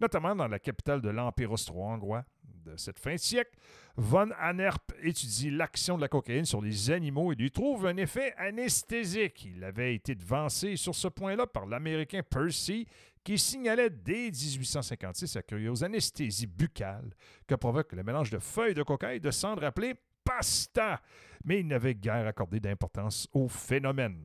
notamment 0.00 0.34
dans 0.34 0.48
la 0.48 0.58
capitale 0.58 1.00
de 1.00 1.10
l'Empire 1.10 1.52
austro-hongrois 1.52 2.24
de 2.64 2.76
cette 2.76 2.98
fin 2.98 3.14
de 3.14 3.20
siècle. 3.20 3.52
Von 3.96 4.30
Anerp 4.38 4.92
étudie 5.02 5.50
l'action 5.50 5.96
de 5.96 6.02
la 6.02 6.08
cocaïne 6.08 6.44
sur 6.44 6.62
les 6.62 6.90
animaux 6.90 7.32
et 7.32 7.34
lui 7.34 7.50
trouve 7.50 7.86
un 7.86 7.96
effet 7.96 8.34
anesthésique. 8.36 9.48
Il 9.56 9.64
avait 9.64 9.94
été 9.94 10.14
devancé 10.14 10.76
sur 10.76 10.94
ce 10.94 11.08
point-là 11.08 11.46
par 11.46 11.66
l'Américain 11.66 12.22
Percy, 12.22 12.86
qui 13.28 13.36
signalait 13.36 13.90
dès 13.90 14.30
1856 14.30 15.34
la 15.34 15.42
curieuse 15.42 15.84
anesthésie 15.84 16.46
buccale 16.46 17.10
que 17.46 17.56
provoque 17.56 17.92
le 17.92 18.02
mélange 18.02 18.30
de 18.30 18.38
feuilles 18.38 18.72
de 18.72 18.82
cocaïne 18.82 19.18
et 19.18 19.20
de 19.20 19.30
cendres 19.30 19.64
appelées 19.64 19.96
pasta. 20.24 21.02
Mais 21.44 21.60
il 21.60 21.66
n'avait 21.66 21.94
guère 21.94 22.26
accordé 22.26 22.58
d'importance 22.58 23.28
au 23.34 23.46
phénomène. 23.46 24.24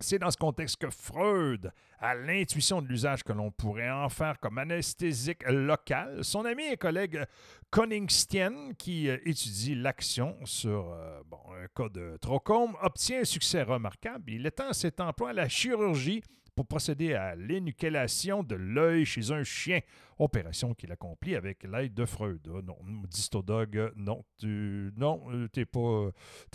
C'est 0.00 0.18
dans 0.18 0.32
ce 0.32 0.36
contexte 0.36 0.78
que 0.78 0.90
Freud 0.90 1.70
a 2.00 2.16
l'intuition 2.16 2.82
de 2.82 2.88
l'usage 2.88 3.22
que 3.22 3.32
l'on 3.32 3.52
pourrait 3.52 3.92
en 3.92 4.08
faire 4.08 4.40
comme 4.40 4.58
anesthésique 4.58 5.48
local. 5.48 6.24
Son 6.24 6.44
ami 6.46 6.64
et 6.64 6.76
collègue 6.76 7.24
Koningstien, 7.70 8.72
qui 8.76 9.08
euh, 9.08 9.18
étudie 9.24 9.76
l'action 9.76 10.36
sur 10.44 10.90
euh, 10.90 11.20
un 11.62 11.68
cas 11.76 11.88
de 11.90 12.16
trocome, 12.20 12.76
obtient 12.82 13.20
un 13.20 13.24
succès 13.24 13.62
remarquable. 13.62 14.32
Il 14.32 14.44
étend 14.46 14.72
cet 14.72 15.00
emploi 15.00 15.30
à 15.30 15.32
la 15.32 15.48
chirurgie 15.48 16.24
pour 16.56 16.66
procéder 16.66 17.14
à 17.14 17.36
l'énucléation 17.36 18.42
de 18.42 18.56
l'œil 18.56 19.04
chez 19.04 19.30
un 19.30 19.44
chien, 19.44 19.80
opération 20.18 20.74
qu'il 20.74 20.90
accomplit 20.92 21.36
avec 21.36 21.64
l'aide 21.64 21.94
de 21.94 22.04
Freud. 22.04 22.40
Ah 22.48 22.60
non, 22.62 22.78
Distodog, 23.08 23.92
non, 23.96 24.24
tu 24.38 24.92
non, 24.96 25.22
euh, 25.30 25.48
t'es 25.48 25.64
pas, 25.64 26.10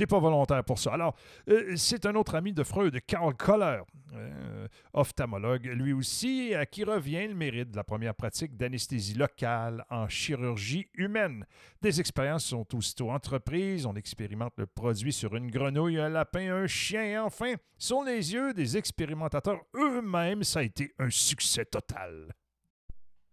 pas 0.09 0.19
volontaire 0.19 0.63
pour 0.63 0.79
ça. 0.79 0.93
Alors, 0.93 1.15
euh, 1.49 1.73
c'est 1.75 2.05
un 2.05 2.15
autre 2.15 2.35
ami 2.35 2.53
de 2.53 2.63
Freud, 2.63 2.97
Karl 3.05 3.35
Koller, 3.35 3.81
euh, 4.13 4.67
ophtalmologue, 4.93 5.65
lui 5.65 5.93
aussi, 5.93 6.53
à 6.55 6.65
qui 6.65 6.83
revient 6.83 7.27
le 7.27 7.35
mérite 7.35 7.71
de 7.71 7.77
la 7.77 7.83
première 7.83 8.15
pratique 8.15 8.57
d'anesthésie 8.57 9.13
locale 9.13 9.85
en 9.89 10.07
chirurgie 10.07 10.87
humaine. 10.95 11.45
Des 11.81 11.99
expériences 11.99 12.45
sont 12.45 12.65
aussitôt 12.75 13.11
entreprises, 13.11 13.85
on 13.85 13.95
expérimente 13.95 14.53
le 14.57 14.65
produit 14.65 15.13
sur 15.13 15.35
une 15.35 15.51
grenouille, 15.51 15.99
un 15.99 16.09
lapin, 16.09 16.53
un 16.53 16.67
chien, 16.67 17.23
enfin, 17.23 17.53
sur 17.77 18.03
les 18.03 18.33
yeux 18.33 18.53
des 18.53 18.77
expérimentateurs 18.77 19.61
eux-mêmes, 19.75 20.43
ça 20.43 20.59
a 20.59 20.63
été 20.63 20.93
un 20.99 21.09
succès 21.09 21.65
total. 21.65 22.33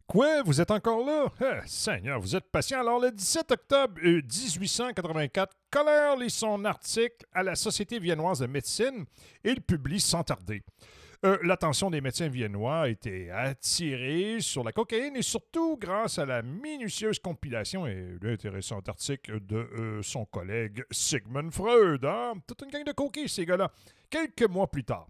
Quoi? 0.09 0.43
Vous 0.43 0.59
êtes 0.59 0.71
encore 0.71 1.05
là? 1.05 1.27
Eh, 1.39 1.67
Seigneur, 1.67 2.19
vous 2.19 2.35
êtes 2.35 2.51
patient. 2.51 2.81
Alors, 2.81 2.99
le 2.99 3.11
17 3.11 3.53
octobre 3.53 4.01
1884, 4.03 5.55
Koller 5.71 6.15
lit 6.19 6.31
son 6.31 6.65
article 6.65 7.27
à 7.35 7.43
la 7.43 7.55
Société 7.55 7.99
viennoise 7.99 8.39
de 8.39 8.47
médecine 8.47 9.05
et 9.45 9.51
il 9.51 9.61
publie 9.61 10.01
sans 10.01 10.25
tarder. 10.25 10.63
Euh, 11.27 11.37
l'attention 11.43 11.91
des 11.91 12.01
médecins 12.01 12.29
viennois 12.29 12.83
a 12.83 12.89
été 12.89 13.31
attirée 13.31 14.39
sur 14.41 14.65
la 14.65 14.73
cocaïne 14.73 15.15
et 15.15 15.21
surtout 15.21 15.77
grâce 15.77 16.19
à 16.19 16.25
la 16.25 16.41
minutieuse 16.41 17.19
compilation 17.19 17.87
et 17.87 18.17
l'intéressant 18.23 18.81
article 18.87 19.41
de 19.45 19.57
euh, 19.57 20.03
son 20.03 20.25
collègue 20.25 20.85
Sigmund 20.91 21.53
Freud. 21.53 22.07
Hein? 22.07 22.33
Toute 22.47 22.63
une 22.63 22.71
gang 22.71 22.85
de 22.85 22.93
coquilles, 22.93 23.29
ces 23.29 23.45
gars-là. 23.45 23.71
Quelques 24.09 24.49
mois 24.49 24.71
plus 24.71 24.85
tard, 24.85 25.07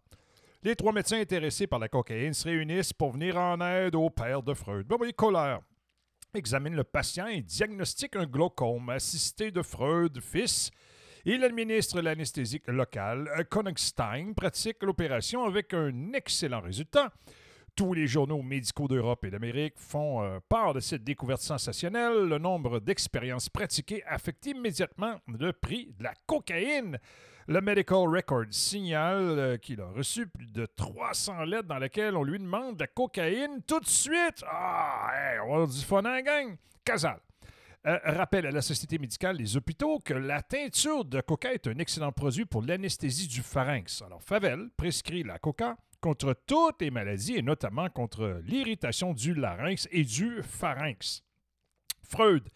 Les 0.64 0.74
trois 0.74 0.92
médecins 0.92 1.20
intéressés 1.20 1.68
par 1.68 1.78
la 1.78 1.88
cocaïne 1.88 2.34
se 2.34 2.48
réunissent 2.48 2.92
pour 2.92 3.12
venir 3.12 3.36
en 3.36 3.60
aide 3.60 3.94
au 3.94 4.10
père 4.10 4.42
de 4.42 4.54
Freud. 4.54 4.86
Bon, 4.86 4.98
colère 5.16 5.60
examine 6.34 6.74
le 6.74 6.84
patient 6.84 7.28
et 7.28 7.42
diagnostique 7.42 8.16
un 8.16 8.26
glaucome 8.26 8.90
assisté 8.90 9.50
de 9.50 9.62
Freud, 9.62 10.20
fils. 10.20 10.70
Il 11.24 11.44
administre 11.44 12.00
l'anesthésie 12.00 12.60
locale. 12.66 13.46
Konigstein 13.48 14.32
pratique 14.34 14.82
l'opération 14.82 15.44
avec 15.44 15.74
un 15.74 16.12
excellent 16.12 16.60
résultat. 16.60 17.12
Tous 17.76 17.94
les 17.94 18.08
journaux 18.08 18.42
médicaux 18.42 18.88
d'Europe 18.88 19.24
et 19.24 19.30
d'Amérique 19.30 19.74
font 19.76 20.24
euh, 20.24 20.40
part 20.48 20.74
de 20.74 20.80
cette 20.80 21.04
découverte 21.04 21.40
sensationnelle. 21.40 22.24
Le 22.24 22.38
nombre 22.38 22.80
d'expériences 22.80 23.48
pratiquées 23.48 24.02
affecte 24.04 24.46
immédiatement 24.46 25.20
le 25.28 25.52
prix 25.52 25.94
de 25.96 26.02
la 26.02 26.14
cocaïne. 26.26 26.98
Le 27.50 27.62
Medical 27.62 28.06
Record 28.14 28.44
signale 28.50 29.38
euh, 29.38 29.56
qu'il 29.56 29.80
a 29.80 29.86
reçu 29.86 30.26
plus 30.26 30.52
de 30.52 30.66
300 30.66 31.44
lettres 31.44 31.66
dans 31.66 31.78
lesquelles 31.78 32.14
on 32.14 32.22
lui 32.22 32.38
demande 32.38 32.74
de 32.74 32.80
la 32.80 32.86
cocaïne 32.88 33.62
tout 33.66 33.80
de 33.80 33.86
suite. 33.86 34.44
Ah, 34.46 35.08
on 35.46 35.62
a 35.62 35.66
du 35.66 35.80
fun 35.80 36.04
en 36.04 36.20
gang? 36.20 36.56
Casal. 36.84 37.18
Euh, 37.86 37.98
rappelle 38.04 38.44
à 38.44 38.50
la 38.50 38.60
Société 38.60 38.98
médicale 38.98 39.38
des 39.38 39.56
hôpitaux 39.56 39.98
que 39.98 40.12
la 40.12 40.42
teinture 40.42 41.06
de 41.06 41.22
coca 41.22 41.54
est 41.54 41.66
un 41.66 41.78
excellent 41.78 42.12
produit 42.12 42.44
pour 42.44 42.60
l'anesthésie 42.60 43.28
du 43.28 43.40
pharynx. 43.40 44.02
Alors, 44.02 44.22
Favel 44.22 44.68
prescrit 44.76 45.22
la 45.22 45.38
coca 45.38 45.78
contre 46.02 46.34
toutes 46.46 46.82
les 46.82 46.90
maladies 46.90 47.36
et 47.36 47.42
notamment 47.42 47.88
contre 47.88 48.42
l'irritation 48.44 49.14
du 49.14 49.32
larynx 49.32 49.88
et 49.90 50.04
du 50.04 50.42
pharynx. 50.42 51.22
Freud 52.02 52.46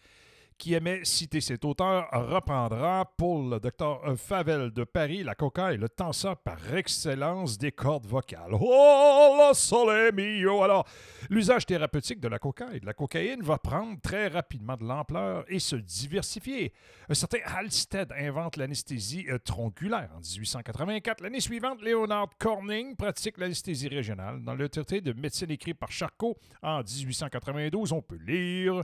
qui 0.63 0.75
aimait 0.75 1.03
citer 1.03 1.41
cet 1.41 1.65
auteur, 1.65 2.07
reprendra 2.13 3.11
pour 3.17 3.49
le 3.49 3.59
docteur 3.59 3.99
Favel 4.17 4.71
de 4.71 4.85
Paris 4.85 5.21
la 5.21 5.35
coca 5.35 5.73
et 5.73 5.77
le 5.77 5.89
tenseur 5.89 6.37
par 6.37 6.73
excellence 6.73 7.57
des 7.57 7.73
cordes 7.73 8.05
vocales. 8.05 8.53
Oh, 8.53 9.51
soleil 9.53 10.13
mio! 10.13 10.63
Alors, 10.63 10.87
l'usage 11.29 11.65
thérapeutique 11.65 12.21
de 12.21 12.29
la 12.29 12.39
coca 12.39 12.67
et 12.73 12.79
de 12.79 12.85
la 12.85 12.93
cocaïne 12.93 13.41
va 13.41 13.57
prendre 13.57 13.99
très 13.99 14.29
rapidement 14.29 14.77
de 14.77 14.85
l'ampleur 14.85 15.43
et 15.49 15.59
se 15.59 15.75
diversifier. 15.75 16.71
Un 17.09 17.13
certain 17.13 17.39
Halstead 17.43 18.13
invente 18.17 18.55
l'anesthésie 18.55 19.25
euh, 19.27 19.39
tronculaire 19.39 20.11
en 20.15 20.21
1884. 20.21 21.19
L'année 21.19 21.41
suivante, 21.41 21.81
Leonard 21.81 22.29
Corning 22.39 22.95
pratique 22.95 23.37
l'anesthésie 23.37 23.89
régionale. 23.89 24.41
Dans 24.41 24.55
le 24.55 24.69
traité 24.69 25.01
de 25.01 25.11
médecine 25.11 25.51
écrit 25.51 25.73
par 25.73 25.91
Charcot 25.91 26.37
en 26.61 26.83
1892, 26.83 27.91
on 27.91 28.01
peut 28.01 28.19
lire 28.25 28.81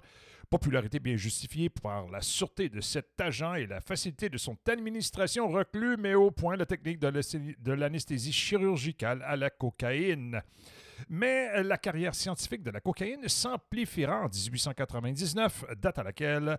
popularité 0.50 1.00
bien 1.00 1.16
justifiée 1.16 1.70
par 1.70 2.10
la 2.10 2.22
sûreté 2.22 2.70
de 2.70 2.82
cet 2.82 3.20
agent 3.22 3.54
et 3.54 3.68
la 3.68 3.82
facilité 3.82 4.30
de 4.30 4.38
son 4.38 4.58
administration 4.68 5.48
reclus, 5.48 5.98
mais 5.98 6.16
au 6.16 6.32
point 6.32 6.56
la 6.56 6.66
technique 6.66 7.00
de 7.00 7.72
l'anesthésie 7.72 8.34
chirurgicale 8.34 9.22
à 9.24 9.36
la 9.36 9.50
cocaïne. 9.50 10.42
Mais 11.08 11.64
la 11.64 11.78
carrière 11.78 12.16
scientifique 12.16 12.64
de 12.64 12.72
la 12.72 12.82
cocaïne 12.82 13.30
s'amplifiera 13.30 14.22
en 14.22 14.30
1899, 14.30 15.66
date 15.78 16.00
à 16.00 16.04
laquelle 16.04 16.58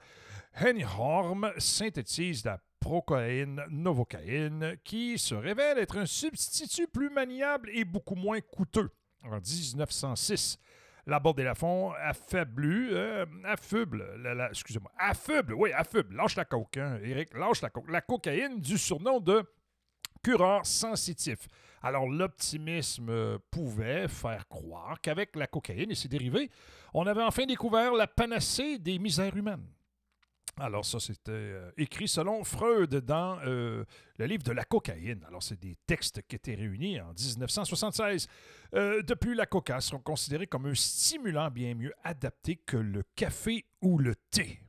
Henny 0.54 0.84
Horm 0.84 1.52
synthétise 1.58 2.44
la 2.44 2.58
procoïne 2.78 3.62
novocaïne, 3.68 4.76
qui 4.84 5.18
se 5.18 5.34
révèle 5.34 5.78
être 5.78 5.98
un 5.98 6.06
substitut 6.06 6.88
plus 6.88 7.10
maniable 7.10 7.68
et 7.72 7.84
beaucoup 7.84 8.14
moins 8.14 8.40
coûteux. 8.40 8.90
En 9.22 9.38
1906, 9.38 10.58
la 11.10 11.18
Borde 11.18 11.38
des 11.38 11.42
Lafont 11.42 11.92
affaiblu, 11.92 12.90
euh, 12.92 13.26
excusez-moi, 14.48 14.92
affuble, 14.96 15.54
oui, 15.54 15.72
affuble, 15.72 16.14
lâche 16.14 16.36
la 16.36 16.44
coke, 16.44 16.76
hein, 16.76 17.00
Eric, 17.02 17.36
lâche 17.36 17.62
la 17.62 17.70
coke. 17.70 17.90
La 17.90 18.00
cocaïne 18.00 18.60
du 18.60 18.78
surnom 18.78 19.18
de 19.18 19.42
cureur 20.22 20.64
sensitif. 20.64 21.48
Alors, 21.82 22.08
l'optimisme 22.08 23.38
pouvait 23.50 24.06
faire 24.06 24.46
croire 24.48 25.00
qu'avec 25.00 25.34
la 25.34 25.48
cocaïne 25.48 25.90
et 25.90 25.96
ses 25.96 26.08
dérivés, 26.08 26.48
on 26.94 27.04
avait 27.06 27.22
enfin 27.22 27.44
découvert 27.44 27.92
la 27.92 28.06
panacée 28.06 28.78
des 28.78 29.00
misères 29.00 29.36
humaines. 29.36 29.66
Alors 30.58 30.84
ça, 30.84 31.00
c'était 31.00 31.30
euh, 31.30 31.70
écrit 31.76 32.08
selon 32.08 32.44
Freud 32.44 32.94
dans 32.96 33.38
euh, 33.46 33.84
le 34.18 34.26
livre 34.26 34.42
de 34.42 34.52
la 34.52 34.64
cocaïne. 34.64 35.24
Alors 35.26 35.42
c'est 35.42 35.58
des 35.58 35.76
textes 35.86 36.22
qui 36.28 36.36
étaient 36.36 36.54
réunis 36.54 37.00
en 37.00 37.12
1976. 37.12 38.28
Euh, 38.74 39.02
depuis, 39.02 39.34
la 39.34 39.46
coca 39.46 39.80
sont 39.80 39.98
considérés 39.98 40.46
comme 40.46 40.66
un 40.66 40.74
stimulant 40.74 41.50
bien 41.50 41.74
mieux 41.74 41.92
adapté 42.04 42.56
que 42.56 42.76
le 42.76 43.04
café 43.16 43.64
ou 43.80 43.98
le 43.98 44.14
thé. 44.30 44.60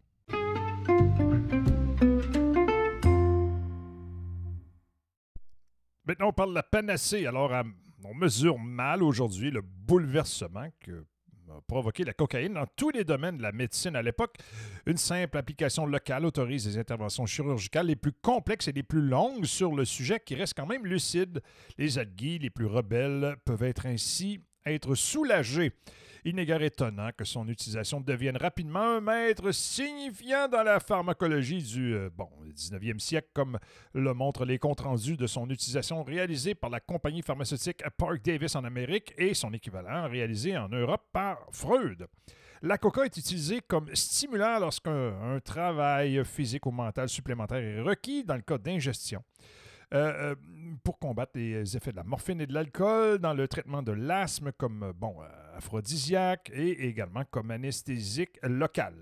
Maintenant, 6.05 6.29
on 6.29 6.33
parle 6.33 6.49
de 6.49 6.55
la 6.55 6.63
panacée. 6.63 7.25
Alors, 7.25 7.51
on 8.03 8.13
mesure 8.13 8.57
mal 8.59 9.03
aujourd'hui 9.03 9.51
le 9.51 9.61
bouleversement 9.61 10.67
que 10.79 11.05
provoquer 11.67 12.03
la 12.03 12.13
cocaïne 12.13 12.53
dans 12.53 12.65
tous 12.75 12.89
les 12.89 13.03
domaines 13.03 13.37
de 13.37 13.43
la 13.43 13.51
médecine 13.51 13.95
à 13.95 14.01
l'époque. 14.01 14.35
Une 14.85 14.97
simple 14.97 15.37
application 15.37 15.85
locale 15.85 16.25
autorise 16.25 16.65
des 16.65 16.77
interventions 16.77 17.25
chirurgicales 17.25 17.87
les 17.87 17.95
plus 17.95 18.13
complexes 18.13 18.67
et 18.67 18.71
les 18.71 18.83
plus 18.83 19.01
longues 19.01 19.45
sur 19.45 19.75
le 19.75 19.85
sujet 19.85 20.19
qui 20.19 20.35
reste 20.35 20.53
quand 20.55 20.65
même 20.65 20.85
lucide. 20.85 21.41
Les 21.77 21.99
algues 21.99 22.41
les 22.41 22.49
plus 22.49 22.65
rebelles 22.65 23.35
peuvent 23.45 23.63
être 23.63 23.85
ainsi 23.85 24.41
être 24.65 24.95
soulagés. 24.95 25.71
Il 26.23 26.35
n'est 26.35 26.45
guère 26.45 26.61
étonnant 26.61 27.09
que 27.17 27.25
son 27.25 27.47
utilisation 27.47 27.99
devienne 27.99 28.37
rapidement 28.37 28.97
un 28.97 29.01
maître 29.01 29.51
signifiant 29.51 30.47
dans 30.47 30.61
la 30.61 30.79
pharmacologie 30.79 31.63
du 31.63 31.95
euh, 31.95 32.11
bon, 32.15 32.29
19e 32.55 32.99
siècle, 32.99 33.29
comme 33.33 33.57
le 33.93 34.13
montrent 34.13 34.45
les 34.45 34.59
comptes 34.59 34.81
rendus 34.81 35.17
de 35.17 35.25
son 35.25 35.49
utilisation 35.49 36.03
réalisée 36.03 36.53
par 36.53 36.69
la 36.69 36.79
compagnie 36.79 37.23
pharmaceutique 37.23 37.81
Park 37.97 38.21
Davis 38.23 38.55
en 38.55 38.63
Amérique 38.63 39.15
et 39.17 39.33
son 39.33 39.51
équivalent 39.51 40.07
réalisé 40.07 40.55
en 40.55 40.69
Europe 40.69 41.07
par 41.11 41.39
Freud. 41.51 42.07
La 42.61 42.77
coca 42.77 43.05
est 43.05 43.17
utilisée 43.17 43.61
comme 43.67 43.89
stimulant 43.95 44.59
lorsqu'un 44.59 45.39
travail 45.43 46.23
physique 46.23 46.67
ou 46.67 46.71
mental 46.71 47.09
supplémentaire 47.09 47.57
est 47.57 47.81
requis 47.81 48.23
dans 48.23 48.35
le 48.35 48.43
cas 48.43 48.59
d'ingestion. 48.59 49.23
Euh, 49.93 50.31
euh, 50.31 50.35
pour 50.85 50.99
combattre 50.99 51.33
les 51.35 51.75
effets 51.75 51.91
de 51.91 51.97
la 51.97 52.05
morphine 52.05 52.39
et 52.39 52.47
de 52.47 52.53
l'alcool, 52.53 53.19
dans 53.19 53.33
le 53.33 53.45
traitement 53.49 53.83
de 53.83 53.91
l'asthme 53.91 54.53
comme 54.53 54.83
euh, 54.83 54.93
bon, 54.93 55.17
aphrodisiaque 55.53 56.49
et 56.53 56.87
également 56.87 57.23
comme 57.29 57.51
anesthésique 57.51 58.39
local. 58.41 58.95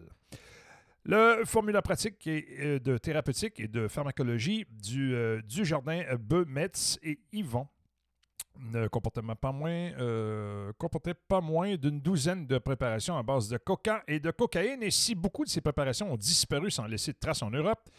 Le 1.06 1.44
formulaire 1.46 1.84
pratique 1.84 2.28
de 2.28 2.98
thérapeutique 2.98 3.60
et 3.60 3.68
de 3.68 3.88
pharmacologie 3.88 4.66
du, 4.72 5.16
du 5.48 5.64
jardin 5.64 6.04
Bemetz 6.20 7.00
et 7.02 7.20
Yvon 7.32 7.68
ne 8.60 8.88
comportait 8.88 9.22
pas 9.40 9.52
moins, 9.52 9.92
comportait 10.78 11.14
pas 11.14 11.40
moins 11.40 11.78
d'une 11.78 12.02
douzaine 12.02 12.46
de 12.46 12.58
préparations 12.58 13.18
à 13.18 13.24
base 13.24 13.48
de 13.48 13.58
coca 13.58 14.04
et 14.08 14.20
de 14.20 14.30
cocaïne. 14.30 14.84
Et 14.84 14.92
si 14.92 15.16
beaucoup 15.16 15.46
de 15.46 15.50
ces 15.50 15.62
préparations 15.62 16.12
ont 16.12 16.18
disparu 16.18 16.70
sans 16.70 16.86
laisser 16.86 17.14
de 17.14 17.18
traces 17.18 17.42
en 17.42 17.50
Europe, 17.50 17.90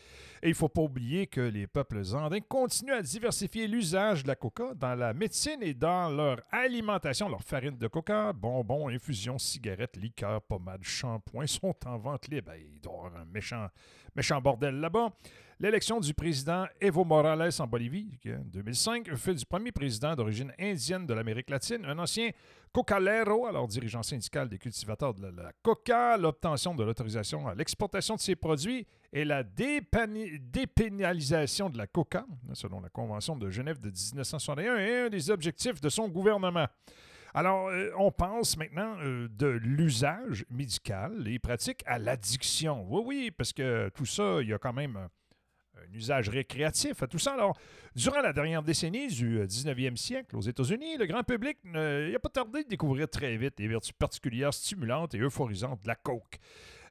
et 0.43 0.47
il 0.47 0.51
ne 0.51 0.55
faut 0.55 0.69
pas 0.69 0.81
oublier 0.81 1.27
que 1.27 1.41
les 1.41 1.67
peuples 1.67 2.03
andins 2.15 2.41
continuent 2.41 2.95
à 2.95 3.03
diversifier 3.03 3.69
l'usage 3.69 4.23
de 4.23 4.29
la 4.29 4.37
coca 4.37 4.73
dans 4.75 4.95
la 4.95 5.13
médecine 5.13 5.63
et 5.63 5.75
dans 5.75 6.09
leur 6.09 6.41
alimentation. 6.51 7.29
Leur 7.29 7.43
farine 7.43 7.77
de 7.77 7.89
coca, 7.89 8.33
bonbons, 8.33 8.89
infusions, 8.89 9.39
cigarettes, 9.39 9.97
liqueurs, 9.97 10.41
pommades, 10.41 10.83
shampoings 10.83 11.47
sont 11.47 11.75
en 11.85 11.99
vente 11.99 12.29
libre. 12.29 12.53
Il 12.57 12.81
doit 12.81 12.93
y 12.93 12.97
avoir 12.97 13.17
un 13.17 13.25
méchant, 13.27 13.69
méchant 14.17 14.41
bordel 14.41 14.81
là-bas. 14.81 15.11
L'élection 15.63 16.01
du 16.01 16.15
président 16.15 16.65
Evo 16.81 17.05
Morales 17.05 17.51
en 17.59 17.67
Bolivie, 17.67 18.19
en 18.29 18.47
2005, 18.47 19.15
fait 19.15 19.35
du 19.35 19.45
premier 19.45 19.71
président 19.71 20.17
d'origine 20.17 20.55
indienne 20.59 21.05
de 21.05 21.13
l'Amérique 21.13 21.51
latine 21.51 21.85
un 21.85 21.99
ancien 21.99 22.31
cocalero, 22.73 23.45
alors 23.45 23.69
dirigeant 23.69 24.03
syndical 24.03 24.49
des 24.49 24.57
cultivateurs 24.57 25.13
de 25.13 25.27
la 25.27 25.53
coca, 25.63 26.17
l'obtention 26.17 26.75
de 26.75 26.83
l'autorisation 26.83 27.47
à 27.47 27.55
l'exportation 27.55 28.15
de 28.15 28.21
ces 28.21 28.37
produits 28.37 28.87
et 29.13 29.23
la 29.23 29.43
dépénalisation 29.43 31.69
de 31.69 31.77
la 31.77 31.87
coca, 31.87 32.25
selon 32.55 32.81
la 32.81 32.89
Convention 32.89 33.37
de 33.37 33.51
Genève 33.51 33.81
de 33.81 33.91
1961, 33.91 34.77
est 34.77 35.01
un 35.01 35.11
des 35.11 35.31
objectifs 35.31 35.83
de 35.83 35.91
son 35.91 36.09
gouvernement. 36.09 36.69
Alors, 37.35 37.69
euh, 37.69 37.91
on 37.99 38.11
pense 38.11 38.57
maintenant 38.57 38.97
euh, 39.03 39.29
de 39.29 39.47
l'usage 39.47 40.47
médical 40.49 41.29
et 41.29 41.39
pratique 41.39 41.83
à 41.85 41.99
l'addiction. 41.99 42.87
Oui, 42.89 43.03
oui, 43.05 43.31
parce 43.31 43.53
que 43.53 43.91
tout 43.91 44.07
ça, 44.07 44.39
il 44.41 44.49
y 44.49 44.55
a 44.55 44.59
quand 44.59 44.73
même 44.73 45.11
un 45.81 45.95
usage 45.95 46.29
récréatif 46.29 47.03
à 47.03 47.07
tout 47.07 47.19
ça. 47.19 47.33
Alors, 47.33 47.57
durant 47.95 48.21
la 48.21 48.33
dernière 48.33 48.63
décennie 48.63 49.09
du 49.09 49.41
19e 49.41 49.93
euh, 49.93 49.97
siècle 49.97 50.37
aux 50.37 50.41
États-Unis, 50.41 50.97
le 50.97 51.07
grand 51.07 51.23
public 51.23 51.59
n'a 51.65 52.19
pas 52.19 52.29
tardé 52.29 52.65
de 52.65 52.69
découvrir 52.69 53.09
très 53.09 53.37
vite 53.37 53.55
les 53.59 53.69
vertus 53.69 53.93
particulières 53.93 54.55
stimulantes 54.55 55.15
et 55.15 55.19
euphorisantes 55.19 55.83
de 55.83 55.89
la 55.89 55.97
coke. 55.97 56.39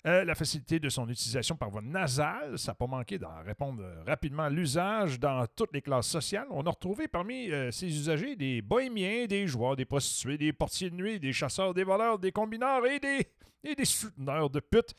Euh, 0.08 0.24
la 0.24 0.34
facilité 0.34 0.80
de 0.80 0.88
son 0.88 1.10
utilisation 1.10 1.58
par 1.58 1.70
voie 1.70 1.82
nasale, 1.82 2.58
ça 2.58 2.72
n'a 2.72 2.76
pas 2.76 2.88
manqué 2.88 3.18
d'en 3.18 3.44
répondre 3.44 3.84
rapidement 4.08 4.44
à 4.44 4.50
l'usage 4.50 5.20
dans 5.20 5.46
toutes 5.54 5.74
les 5.74 5.82
classes 5.82 6.08
sociales. 6.08 6.48
On 6.52 6.66
a 6.66 6.70
retrouvé 6.70 7.10
parmi 7.10 7.52
euh, 7.52 7.70
ces 7.72 7.88
usagers 7.88 8.38
des 8.38 8.62
bohémiens, 8.62 9.26
des 9.26 9.46
joueurs, 9.46 9.76
des 9.76 9.84
prostituées, 9.84 10.38
des 10.38 10.54
portiers 10.54 10.90
de 10.90 10.96
nuit, 10.96 11.20
des 11.20 11.34
chasseurs, 11.34 11.74
des 11.74 11.84
voleurs, 11.84 12.18
des 12.18 12.32
combineurs 12.32 12.86
et 12.86 13.02
des, 13.02 13.86
souteneurs 13.86 14.50
de 14.50 14.62
putes. 14.62 14.96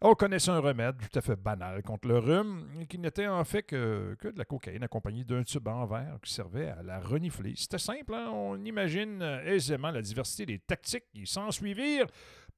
On 0.00 0.14
connaissait 0.14 0.50
un 0.50 0.60
remède 0.60 0.96
tout 0.96 1.18
à 1.18 1.20
fait 1.20 1.36
banal 1.36 1.82
contre 1.82 2.08
le 2.08 2.18
rhume, 2.18 2.86
qui 2.88 2.98
n'était 2.98 3.26
en 3.26 3.44
fait 3.44 3.64
que, 3.64 4.16
que, 4.18 4.28
de 4.28 4.38
la 4.38 4.46
cocaïne 4.46 4.82
accompagnée 4.82 5.24
d'un 5.24 5.42
tube 5.42 5.68
en 5.68 5.84
verre 5.84 6.18
qui 6.22 6.32
servait 6.32 6.68
à 6.68 6.82
la 6.82 7.00
renifler. 7.00 7.52
C'était 7.54 7.78
simple, 7.78 8.14
hein? 8.14 8.30
on 8.32 8.64
imagine 8.64 9.20
aisément 9.44 9.90
la 9.90 10.00
diversité 10.00 10.46
des 10.46 10.58
tactiques 10.60 11.10
qui 11.12 11.26
s'en 11.26 11.50
suivirent 11.50 12.06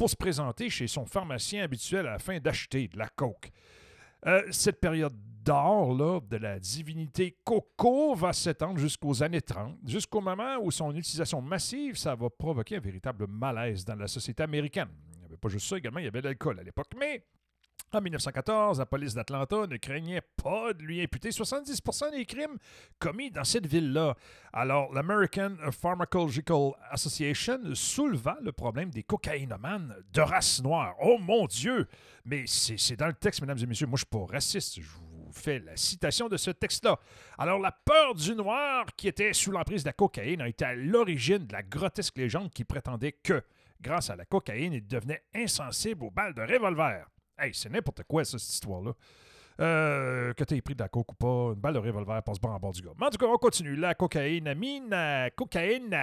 pour 0.00 0.08
se 0.08 0.16
présenter 0.16 0.70
chez 0.70 0.86
son 0.86 1.04
pharmacien 1.04 1.62
habituel 1.62 2.06
afin 2.06 2.40
d'acheter 2.40 2.88
de 2.88 2.96
la 2.96 3.06
coke. 3.06 3.52
Euh, 4.26 4.42
cette 4.50 4.80
période 4.80 5.12
d'or 5.44 6.22
de 6.22 6.38
la 6.38 6.58
divinité 6.58 7.36
Coco 7.44 8.14
va 8.14 8.32
s'étendre 8.32 8.78
jusqu'aux 8.78 9.22
années 9.22 9.42
30, 9.42 9.76
jusqu'au 9.86 10.22
moment 10.22 10.56
où 10.62 10.70
son 10.70 10.96
utilisation 10.96 11.42
massive, 11.42 11.98
ça 11.98 12.14
va 12.14 12.30
provoquer 12.30 12.76
un 12.76 12.80
véritable 12.80 13.26
malaise 13.26 13.84
dans 13.84 13.94
la 13.94 14.08
société 14.08 14.42
américaine 14.42 14.88
pas 15.40 15.48
juste 15.48 15.66
ça, 15.66 15.78
également, 15.78 15.98
il 15.98 16.04
y 16.04 16.08
avait 16.08 16.20
l'alcool 16.20 16.60
à 16.60 16.62
l'époque. 16.62 16.92
Mais 16.98 17.24
en 17.92 18.00
1914, 18.00 18.78
la 18.78 18.86
police 18.86 19.14
d'Atlanta 19.14 19.66
ne 19.66 19.76
craignait 19.76 20.22
pas 20.42 20.72
de 20.72 20.82
lui 20.82 21.02
imputer 21.02 21.30
70% 21.30 22.12
des 22.12 22.24
crimes 22.24 22.56
commis 22.98 23.30
dans 23.30 23.44
cette 23.44 23.66
ville-là. 23.66 24.14
Alors, 24.52 24.92
l'American 24.92 25.56
Pharmacological 25.70 26.72
Association 26.90 27.58
souleva 27.74 28.38
le 28.42 28.52
problème 28.52 28.90
des 28.90 29.02
cocaïnomanes 29.02 29.94
de 30.12 30.20
race 30.20 30.62
noire. 30.62 30.94
Oh 31.00 31.18
mon 31.18 31.46
Dieu! 31.46 31.88
Mais 32.24 32.44
c'est 32.46 32.96
dans 32.96 33.08
le 33.08 33.14
texte, 33.14 33.40
mesdames 33.40 33.58
et 33.58 33.66
messieurs. 33.66 33.86
Moi, 33.86 33.96
je 33.96 34.04
suis 34.04 34.26
pas 34.26 34.32
raciste. 34.32 34.80
Je 34.80 34.88
vous 34.88 35.32
fais 35.32 35.58
la 35.58 35.76
citation 35.76 36.28
de 36.28 36.36
ce 36.36 36.50
texte-là. 36.50 36.98
Alors, 37.38 37.58
la 37.58 37.72
peur 37.72 38.14
du 38.14 38.34
noir 38.34 38.86
qui 38.96 39.08
était 39.08 39.32
sous 39.32 39.50
l'emprise 39.50 39.82
de 39.82 39.88
la 39.88 39.94
cocaïne 39.94 40.40
a 40.40 40.48
été 40.48 40.64
à 40.64 40.74
l'origine 40.74 41.46
de 41.46 41.52
la 41.52 41.62
grotesque 41.62 42.18
légende 42.18 42.50
qui 42.50 42.64
prétendait 42.64 43.12
que 43.12 43.42
grâce 43.80 44.10
à 44.10 44.16
la 44.16 44.24
cocaïne, 44.24 44.72
il 44.72 44.86
devenait 44.86 45.24
insensible 45.34 46.04
aux 46.04 46.10
balles 46.10 46.34
de 46.34 46.42
revolver. 46.42 47.06
Hey, 47.40 47.52
c'est 47.54 47.70
n'importe 47.70 48.02
quoi, 48.04 48.22
ça, 48.24 48.38
cette 48.38 48.52
histoire-là. 48.52 48.92
Euh, 49.60 50.32
que 50.32 50.44
tu 50.44 50.56
aies 50.56 50.62
pris 50.62 50.74
de 50.74 50.82
la 50.82 50.88
coke 50.88 51.12
ou 51.12 51.14
pas, 51.14 51.52
une 51.54 51.60
balle 51.60 51.74
de 51.74 51.78
revolver 51.78 52.22
passe 52.22 52.38
pas 52.38 52.48
en 52.48 52.58
bord 52.58 52.72
du 52.72 52.80
gars. 52.82 52.92
Mais 52.98 53.06
en 53.06 53.10
tout 53.10 53.18
cas, 53.18 53.26
on 53.26 53.36
continue. 53.36 53.76
La 53.76 53.94
cocaïne, 53.94 54.54
mine, 54.54 54.96
cocaïne 55.36 55.96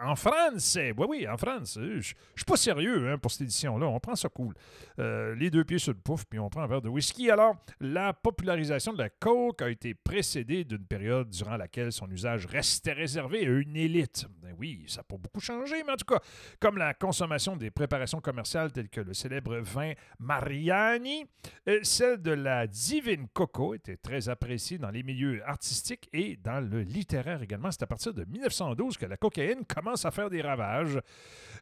en 0.00 0.14
France. 0.16 0.76
Oui, 0.76 1.06
oui, 1.08 1.28
en 1.28 1.36
France. 1.36 1.78
Je 1.80 2.00
suis 2.00 2.44
pas 2.46 2.56
sérieux 2.56 3.10
hein, 3.10 3.18
pour 3.18 3.30
cette 3.30 3.42
édition-là. 3.42 3.86
On 3.86 4.00
prend 4.00 4.16
ça 4.16 4.28
cool. 4.28 4.54
Euh, 4.98 5.34
les 5.34 5.50
deux 5.50 5.64
pieds 5.64 5.78
sur 5.78 5.92
le 5.92 5.98
pouf, 5.98 6.24
puis 6.26 6.38
on 6.38 6.50
prend 6.50 6.62
un 6.62 6.66
verre 6.66 6.82
de 6.82 6.88
whisky. 6.88 7.30
Alors, 7.30 7.56
la 7.80 8.12
popularisation 8.12 8.92
de 8.92 8.98
la 8.98 9.08
coke 9.08 9.62
a 9.62 9.70
été 9.70 9.94
précédée 9.94 10.64
d'une 10.64 10.84
période 10.84 11.30
durant 11.30 11.56
laquelle 11.56 11.92
son 11.92 12.10
usage 12.10 12.46
restait 12.46 12.92
réservé 12.92 13.46
à 13.46 13.50
une 13.50 13.76
élite. 13.76 14.26
Ben 14.42 14.54
oui, 14.58 14.84
ça 14.86 15.00
n'a 15.00 15.04
pas 15.04 15.16
beaucoup 15.16 15.40
changé, 15.40 15.82
mais 15.84 15.92
en 15.92 15.96
tout 15.96 16.04
cas, 16.04 16.20
comme 16.58 16.76
la 16.76 16.94
consommation 16.94 17.56
des 17.56 17.70
préparations 17.70 18.20
commerciales 18.20 18.72
telles 18.72 18.88
que 18.88 19.00
le 19.00 19.14
célèbre 19.14 19.56
vin 19.58 19.92
Mariani, 20.18 21.24
euh, 21.68 21.80
celle 21.82 22.20
de 22.20 22.32
la 22.32 22.66
Divine 22.80 23.28
Coco 23.34 23.74
était 23.74 23.98
très 23.98 24.30
appréciée 24.30 24.78
dans 24.78 24.88
les 24.88 25.02
milieux 25.02 25.46
artistiques 25.46 26.08
et 26.14 26.38
dans 26.42 26.60
le 26.60 26.80
littéraire 26.80 27.42
également. 27.42 27.70
C'est 27.70 27.82
à 27.82 27.86
partir 27.86 28.14
de 28.14 28.24
1912 28.24 28.96
que 28.96 29.04
la 29.04 29.18
cocaïne 29.18 29.66
commence 29.66 30.06
à 30.06 30.10
faire 30.10 30.30
des 30.30 30.40
ravages. 30.40 30.98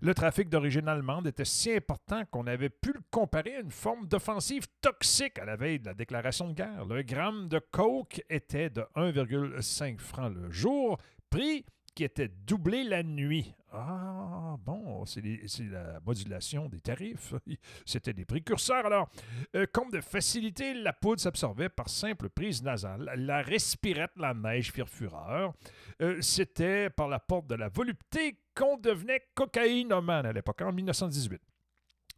Le 0.01 0.15
trafic 0.15 0.49
d'origine 0.49 0.87
allemande 0.87 1.27
était 1.27 1.45
si 1.45 1.73
important 1.73 2.23
qu'on 2.31 2.47
avait 2.47 2.69
pu 2.69 2.93
le 2.93 3.01
comparer 3.11 3.57
à 3.57 3.61
une 3.61 3.73
forme 3.73 4.07
d'offensive 4.07 4.69
toxique 4.81 5.41
à 5.41 5.45
la 5.45 5.57
veille 5.57 5.81
de 5.81 5.87
la 5.87 5.95
déclaration 5.95 6.47
de 6.47 6.55
guerre. 6.55 6.87
Le 6.87 7.03
gramme 7.03 7.49
de 7.49 7.59
coke 7.59 8.23
était 8.31 8.71
de 8.71 8.83
1,5 8.95 9.99
francs 9.99 10.33
le 10.33 10.53
jour, 10.53 10.99
prix 11.31 11.65
qui 11.99 12.05
était 12.05 12.29
doublé 12.29 12.85
la 12.85 13.03
nuit. 13.03 13.53
Ah, 13.73 14.55
bon, 14.65 15.05
c'est 15.05 15.21
la 15.69 15.99
modulation 16.07 16.69
des 16.69 16.79
tarifs. 16.79 17.35
C'était 17.85 18.13
des 18.13 18.25
précurseurs. 18.25 18.87
Alors, 18.87 19.09
euh, 19.57 19.67
comme 19.73 19.91
de 19.91 20.01
facilité, 20.01 20.75
la 20.75 20.93
poudre 20.93 21.21
s'absorbait 21.21 21.69
par 21.69 21.89
simple 21.89 22.29
prise 22.29 22.63
nasale. 22.63 23.11
La 23.17 23.43
respirette, 23.43 24.13
la 24.17 24.33
neige 24.33 24.71
firent. 24.71 25.53
Euh, 26.01 26.23
c'était 26.23 26.89
par 26.89 27.09
la 27.09 27.19
porte 27.19 27.49
de 27.49 27.57
la 27.57 27.69
volupté 27.69 28.39
qu'on 28.55 28.77
devenait 28.77 29.27
cocaïnomane 29.35 30.27
à 30.27 30.33
l'époque, 30.33 30.63
en 30.63 30.73
1918. 30.73 31.43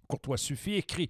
Courtois 0.07 0.37
Suffit 0.37 0.75
écrit 0.75 1.09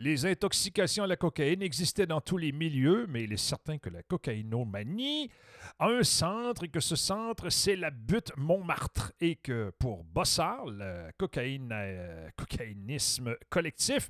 les 0.00 0.24
intoxications 0.24 1.04
à 1.04 1.06
la 1.06 1.16
cocaïne 1.16 1.60
existaient 1.60 2.06
dans 2.06 2.22
tous 2.22 2.38
les 2.38 2.52
milieux, 2.52 3.06
mais 3.06 3.24
il 3.24 3.32
est 3.34 3.36
certain 3.36 3.76
que 3.76 3.90
la 3.90 4.02
cocaïnomanie 4.02 5.30
a 5.78 5.88
un 5.88 6.02
centre 6.02 6.64
et 6.64 6.68
que 6.68 6.80
ce 6.80 6.96
centre, 6.96 7.50
c'est 7.50 7.76
la 7.76 7.90
butte 7.90 8.32
Montmartre 8.38 9.12
et 9.20 9.36
que 9.36 9.70
pour 9.78 10.04
Bossard, 10.04 10.64
le 10.66 11.10
cocaïne, 11.18 11.68
euh, 11.70 12.30
cocaïnisme 12.34 13.36
collectif, 13.50 14.08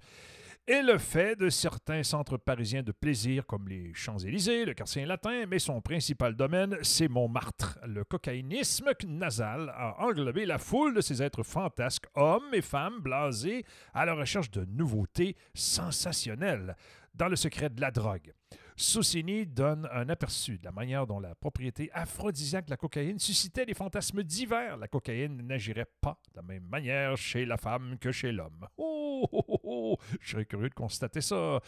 et 0.67 0.83
le 0.83 0.99
fait 0.99 1.37
de 1.37 1.49
certains 1.49 2.03
centres 2.03 2.37
parisiens 2.37 2.83
de 2.83 2.93
plaisir 2.93 3.47
comme 3.47 3.69
les 3.69 3.93
Champs-Élysées, 3.95 4.65
le 4.65 4.75
quartier 4.75 5.05
latin, 5.05 5.47
mais 5.49 5.59
son 5.59 5.81
principal 5.81 6.37
domaine, 6.37 6.77
c'est 6.83 7.09
Montmartre. 7.09 7.79
Le 7.87 8.05
cocaïnisme 8.05 8.91
nasal 9.07 9.73
a 9.75 10.01
englobé 10.01 10.47
la 10.47 10.59
foule 10.59 10.95
de 10.95 11.01
ces 11.01 11.23
êtres 11.23 11.43
fantasques, 11.43 12.07
hommes 12.15 12.53
et 12.53 12.63
femmes 12.63 13.01
blasés 13.01 13.65
à 13.95 14.05
la 14.05 14.15
recherche 14.15 14.51
de 14.51 14.65
nouveautés 14.65 15.37
sensationnelles 15.55 16.77
dans 17.15 17.29
le 17.29 17.37
secret 17.37 17.71
de 17.71 17.81
la 17.81 17.91
drogue. 17.91 18.33
Soussini 18.81 19.45
donne 19.45 19.87
un 19.93 20.09
aperçu 20.09 20.57
de 20.57 20.65
la 20.65 20.73
manière 20.73 21.07
dont 21.07 21.21
la 21.21 21.35
propriété 21.35 21.91
aphrodisiaque 21.93 22.65
de 22.65 22.71
la 22.71 22.79
cocaïne 22.79 23.19
suscitait 23.19 23.67
des 23.67 23.75
fantasmes 23.75 24.23
divers. 24.23 24.79
La 24.79 24.89
cocaïne 24.89 25.47
n'agirait 25.47 25.89
pas 26.01 26.19
de 26.31 26.37
la 26.37 26.43
même 26.43 26.65
manière 26.65 27.15
chez 27.19 27.45
la 27.45 27.59
femme 27.59 27.99
que 28.01 28.11
chez 28.11 28.33
l'homme. 28.33 28.67
Oh, 28.79 29.29
oh, 29.33 29.45
oh, 29.49 29.61
oh, 29.65 29.97
je 30.21 30.31
serais 30.31 30.47
curieux 30.47 30.71
de 30.71 30.75
constater 30.75 31.21
ça. 31.21 31.35
Euh, 31.35 31.61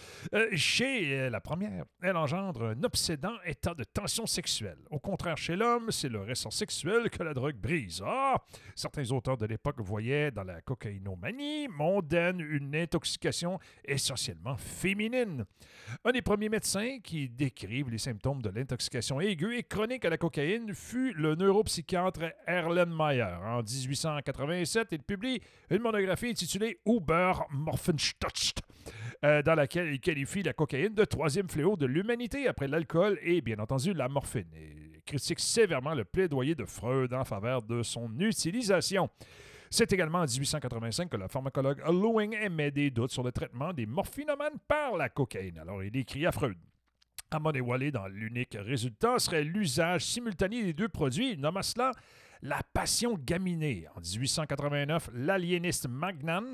chez 0.54 1.12
euh, 1.12 1.28
la 1.28 1.42
première, 1.42 1.84
elle 2.00 2.16
engendre 2.16 2.68
un 2.68 2.82
obsédant 2.82 3.34
état 3.44 3.74
de 3.74 3.84
tension 3.84 4.24
sexuelle. 4.24 4.78
Au 4.90 4.98
contraire, 4.98 5.36
chez 5.36 5.54
l'homme, 5.54 5.90
c'est 5.90 6.08
le 6.08 6.22
ressort 6.22 6.54
sexuel 6.54 7.10
que 7.10 7.22
la 7.22 7.34
drogue 7.34 7.56
brise. 7.56 8.02
Ah! 8.06 8.42
Certains 8.74 9.10
auteurs 9.10 9.36
de 9.36 9.44
l'époque 9.44 9.80
voyaient 9.80 10.30
dans 10.30 10.44
la 10.44 10.62
cocaïnomanie 10.62 11.68
mondaine 11.68 12.40
une 12.40 12.74
intoxication 12.74 13.58
essentiellement 13.84 14.56
féminine. 14.56 15.44
Un 16.06 16.12
des 16.12 16.22
premiers 16.22 16.48
médecins 16.48 17.00
qui 17.02 17.28
décrivent 17.28 17.90
les 17.90 17.98
symptômes 17.98 18.40
de 18.40 18.48
l'intoxication 18.48 19.20
aiguë 19.20 19.58
et 19.58 19.62
chronique 19.62 20.04
à 20.04 20.10
la 20.10 20.16
cocaïne 20.16 20.72
fut 20.74 21.12
le 21.12 21.34
neuropsychiatre 21.34 22.32
Erlenmeyer. 22.46 23.36
En 23.44 23.62
1887, 23.62 24.88
il 24.92 25.02
publie 25.02 25.40
une 25.70 25.80
monographie 25.80 26.28
intitulée 26.28 26.78
Uber 26.86 27.32
Morphenstotzt, 27.50 28.60
euh, 29.24 29.42
dans 29.42 29.54
laquelle 29.54 29.92
il 29.92 30.00
qualifie 30.00 30.42
la 30.42 30.52
cocaïne 30.52 30.94
de 30.94 31.04
troisième 31.04 31.48
fléau 31.48 31.76
de 31.76 31.86
l'humanité 31.86 32.48
après 32.48 32.68
l'alcool 32.68 33.18
et 33.22 33.40
bien 33.40 33.58
entendu 33.58 33.92
la 33.92 34.08
morphine. 34.08 34.48
Il 34.54 35.02
critique 35.04 35.40
sévèrement 35.40 35.94
le 35.94 36.04
plaidoyer 36.04 36.54
de 36.54 36.64
Freud 36.64 37.12
en 37.12 37.24
faveur 37.24 37.62
de 37.62 37.82
son 37.82 38.10
utilisation. 38.18 39.10
C'est 39.74 39.90
également 39.90 40.18
en 40.18 40.26
1885 40.26 41.08
que 41.08 41.16
le 41.16 41.28
pharmacologue 41.28 41.82
Lewing 41.88 42.36
émet 42.36 42.70
des 42.70 42.90
doutes 42.90 43.10
sur 43.10 43.22
le 43.22 43.32
traitement 43.32 43.72
des 43.72 43.86
morphinomanes 43.86 44.58
par 44.68 44.98
la 44.98 45.08
cocaïne. 45.08 45.58
Alors 45.58 45.82
il 45.82 45.96
écrit 45.96 46.26
à 46.26 46.30
Freud. 46.30 46.58
À 47.34 47.52
dévoilé 47.52 47.90
dans 47.90 48.08
l'unique 48.08 48.58
résultat 48.60 49.18
serait 49.18 49.42
l'usage 49.42 50.04
simultané 50.04 50.62
des 50.62 50.74
deux 50.74 50.88
produits. 50.88 51.32
Il 51.32 51.40
nomma 51.40 51.62
cela 51.62 51.92
la 52.42 52.60
passion 52.74 53.16
gaminée. 53.16 53.86
En 53.96 54.00
1889, 54.00 55.10
l'aliéniste 55.14 55.88
Magnan 55.88 56.44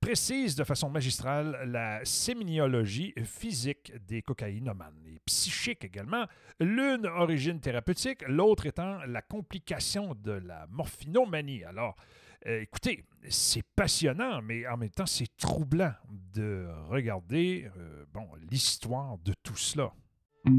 précise 0.00 0.54
de 0.54 0.62
façon 0.62 0.90
magistrale 0.90 1.58
la 1.66 2.04
séminiologie 2.04 3.14
physique 3.24 3.92
des 4.06 4.22
cocaïnomanes 4.22 5.02
et 5.08 5.18
psychique 5.26 5.84
également, 5.84 6.26
l'une 6.60 7.06
origine 7.06 7.58
thérapeutique, 7.58 8.22
l'autre 8.28 8.66
étant 8.66 8.98
la 9.06 9.22
complication 9.22 10.14
de 10.14 10.32
la 10.32 10.66
morphinomanie. 10.70 11.64
Alors, 11.64 11.96
euh, 12.46 12.60
écoutez, 12.60 13.04
c'est 13.28 13.64
passionnant, 13.74 14.40
mais 14.42 14.66
en 14.68 14.76
même 14.76 14.90
temps, 14.90 15.06
c'est 15.06 15.36
troublant 15.36 15.94
de 16.32 16.66
regarder 16.88 17.68
euh, 17.76 18.04
bon, 18.12 18.28
l'histoire 18.50 19.18
de 19.18 19.32
tout 19.42 19.56
cela. 19.56 19.92
C'est 20.44 20.50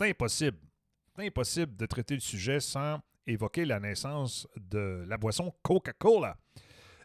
impossible. 0.00 0.56
C'est 1.14 1.26
impossible 1.26 1.76
de 1.76 1.84
traiter 1.84 2.14
le 2.14 2.20
sujet 2.20 2.58
sans 2.60 3.00
évoquer 3.26 3.66
la 3.66 3.80
naissance 3.80 4.48
de 4.56 5.04
la 5.06 5.18
boisson 5.18 5.52
Coca-Cola. 5.62 6.38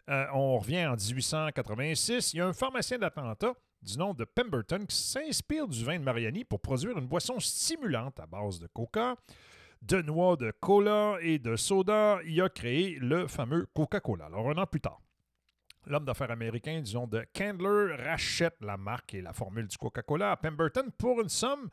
Euh, 0.08 0.24
on 0.32 0.58
revient 0.58 0.86
en 0.86 0.96
1886. 0.96 2.32
Il 2.32 2.38
y 2.38 2.40
a 2.40 2.46
un 2.46 2.54
pharmacien 2.54 2.96
d'Atlanta 2.96 3.52
du 3.82 3.98
nom 3.98 4.14
de 4.14 4.24
Pemberton 4.24 4.86
qui 4.86 4.96
s'inspire 4.96 5.68
du 5.68 5.84
vin 5.84 5.98
de 5.98 6.04
Mariani 6.04 6.44
pour 6.44 6.60
produire 6.60 6.96
une 6.96 7.06
boisson 7.06 7.38
stimulante 7.38 8.18
à 8.18 8.24
base 8.24 8.58
de 8.60 8.66
coca, 8.68 9.14
de 9.82 10.00
noix 10.02 10.36
de 10.36 10.52
cola 10.60 11.16
et 11.20 11.38
de 11.38 11.56
soda. 11.56 12.18
Il 12.24 12.40
a 12.40 12.48
créé 12.48 12.98
le 13.00 13.26
fameux 13.26 13.66
Coca-Cola. 13.74 14.26
Alors, 14.26 14.48
un 14.50 14.56
an 14.56 14.66
plus 14.66 14.80
tard, 14.80 15.00
l'homme 15.86 16.04
d'affaires 16.04 16.30
américain, 16.30 16.80
disons, 16.80 17.06
de 17.06 17.24
Candler, 17.34 17.96
rachète 17.96 18.56
la 18.60 18.76
marque 18.76 19.14
et 19.14 19.22
la 19.22 19.32
formule 19.32 19.66
du 19.66 19.76
Coca-Cola 19.76 20.32
à 20.32 20.36
Pemberton 20.36 20.90
pour 20.96 21.20
une 21.20 21.28
somme 21.28 21.68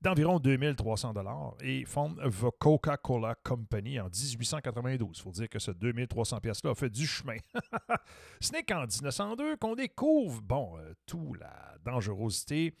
d'environ 0.00 0.38
2300 0.38 1.14
dollars 1.14 1.54
et 1.62 1.86
fonde 1.86 2.20
The 2.20 2.50
Coca-Cola 2.58 3.36
Company 3.42 3.98
en 3.98 4.08
1892. 4.08 5.16
Il 5.16 5.22
faut 5.22 5.30
dire 5.30 5.48
que 5.48 5.58
ce 5.58 5.70
2300 5.70 6.40
pièces-là 6.40 6.72
a 6.72 6.74
fait 6.74 6.90
du 6.90 7.06
chemin. 7.06 7.36
Ce 8.40 8.52
n'est 8.52 8.64
qu'en 8.64 8.82
1902 8.82 9.56
qu'on 9.56 9.74
découvre, 9.74 10.42
bon, 10.42 10.76
euh, 10.78 10.92
la 11.40 11.76
dangerosité, 11.82 12.74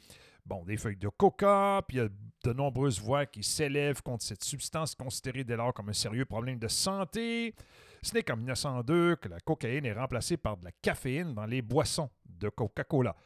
bon, 0.46 0.64
des 0.64 0.76
feuilles 0.76 0.96
de 0.96 1.08
coca, 1.08 1.82
puis 1.86 1.98
il 1.98 2.00
y 2.00 2.04
a 2.04 2.08
de 2.44 2.52
nombreuses 2.52 3.00
voix 3.00 3.26
qui 3.26 3.42
s'élèvent 3.42 4.02
contre 4.02 4.24
cette 4.24 4.44
substance 4.44 4.94
considérée 4.94 5.44
dès 5.44 5.56
lors 5.56 5.72
comme 5.72 5.88
un 5.88 5.94
sérieux 5.94 6.24
problème 6.24 6.58
de 6.58 6.68
santé. 6.68 7.54
Ce 8.02 8.14
n'est 8.14 8.22
qu'en 8.22 8.36
1902 8.36 9.16
que 9.16 9.28
la 9.28 9.40
cocaïne 9.40 9.86
est 9.86 9.92
remplacée 9.92 10.36
par 10.36 10.56
de 10.56 10.64
la 10.64 10.72
caféine 10.82 11.34
dans 11.34 11.46
les 11.46 11.62
boissons 11.62 12.10
de 12.26 12.48
Coca-Cola. 12.48 13.16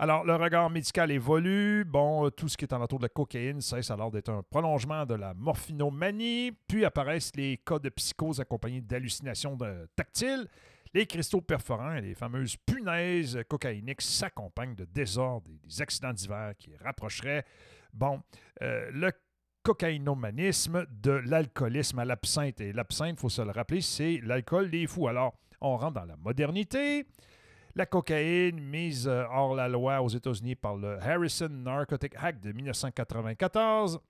Alors, 0.00 0.24
le 0.24 0.36
regard 0.36 0.70
médical 0.70 1.10
évolue. 1.10 1.84
Bon, 1.84 2.26
euh, 2.26 2.30
tout 2.30 2.48
ce 2.48 2.56
qui 2.56 2.64
est 2.64 2.72
en 2.72 2.80
entour 2.80 3.00
de 3.00 3.04
la 3.04 3.08
cocaïne 3.08 3.60
cesse 3.60 3.90
alors 3.90 4.12
d'être 4.12 4.28
un 4.28 4.44
prolongement 4.48 5.04
de 5.04 5.14
la 5.14 5.34
morphinomanie. 5.34 6.52
Puis 6.68 6.84
apparaissent 6.84 7.34
les 7.34 7.56
cas 7.56 7.80
de 7.80 7.88
psychose 7.88 8.38
accompagnés 8.38 8.80
d'hallucinations 8.80 9.58
tactiles. 9.96 10.46
Les 10.94 11.06
cristaux 11.06 11.40
perforants 11.40 11.94
et 11.94 12.00
les 12.00 12.14
fameuses 12.14 12.56
punaises 12.56 13.38
cocaïniques 13.48 14.02
s'accompagnent 14.02 14.74
de 14.74 14.84
désordres 14.84 15.50
et 15.50 15.58
des 15.66 15.82
accidents 15.82 16.12
divers 16.12 16.54
qui 16.56 16.74
rapprocheraient, 16.76 17.44
bon, 17.92 18.22
euh, 18.62 18.90
le 18.92 19.12
cocaïnomanisme 19.62 20.86
de 20.90 21.12
l'alcoolisme 21.12 21.98
à 21.98 22.04
l'absinthe. 22.04 22.60
Et 22.60 22.72
l'absinthe, 22.72 23.16
il 23.18 23.20
faut 23.20 23.28
se 23.28 23.42
le 23.42 23.50
rappeler, 23.50 23.80
c'est 23.80 24.20
l'alcool 24.22 24.70
des 24.70 24.86
fous. 24.86 25.08
Alors, 25.08 25.34
on 25.60 25.76
rentre 25.76 25.94
dans 25.94 26.04
la 26.04 26.16
modernité. 26.16 27.06
La 27.74 27.86
cocaïne, 27.86 28.60
mise 28.60 29.06
euh, 29.06 29.24
hors 29.30 29.54
la 29.54 29.68
loi 29.68 30.02
aux 30.02 30.08
États-Unis 30.08 30.56
par 30.56 30.76
le 30.76 30.98
Harrison 31.00 31.48
Narcotic 31.48 32.14
Act 32.16 32.42
de 32.42 32.52
1994, 32.52 34.00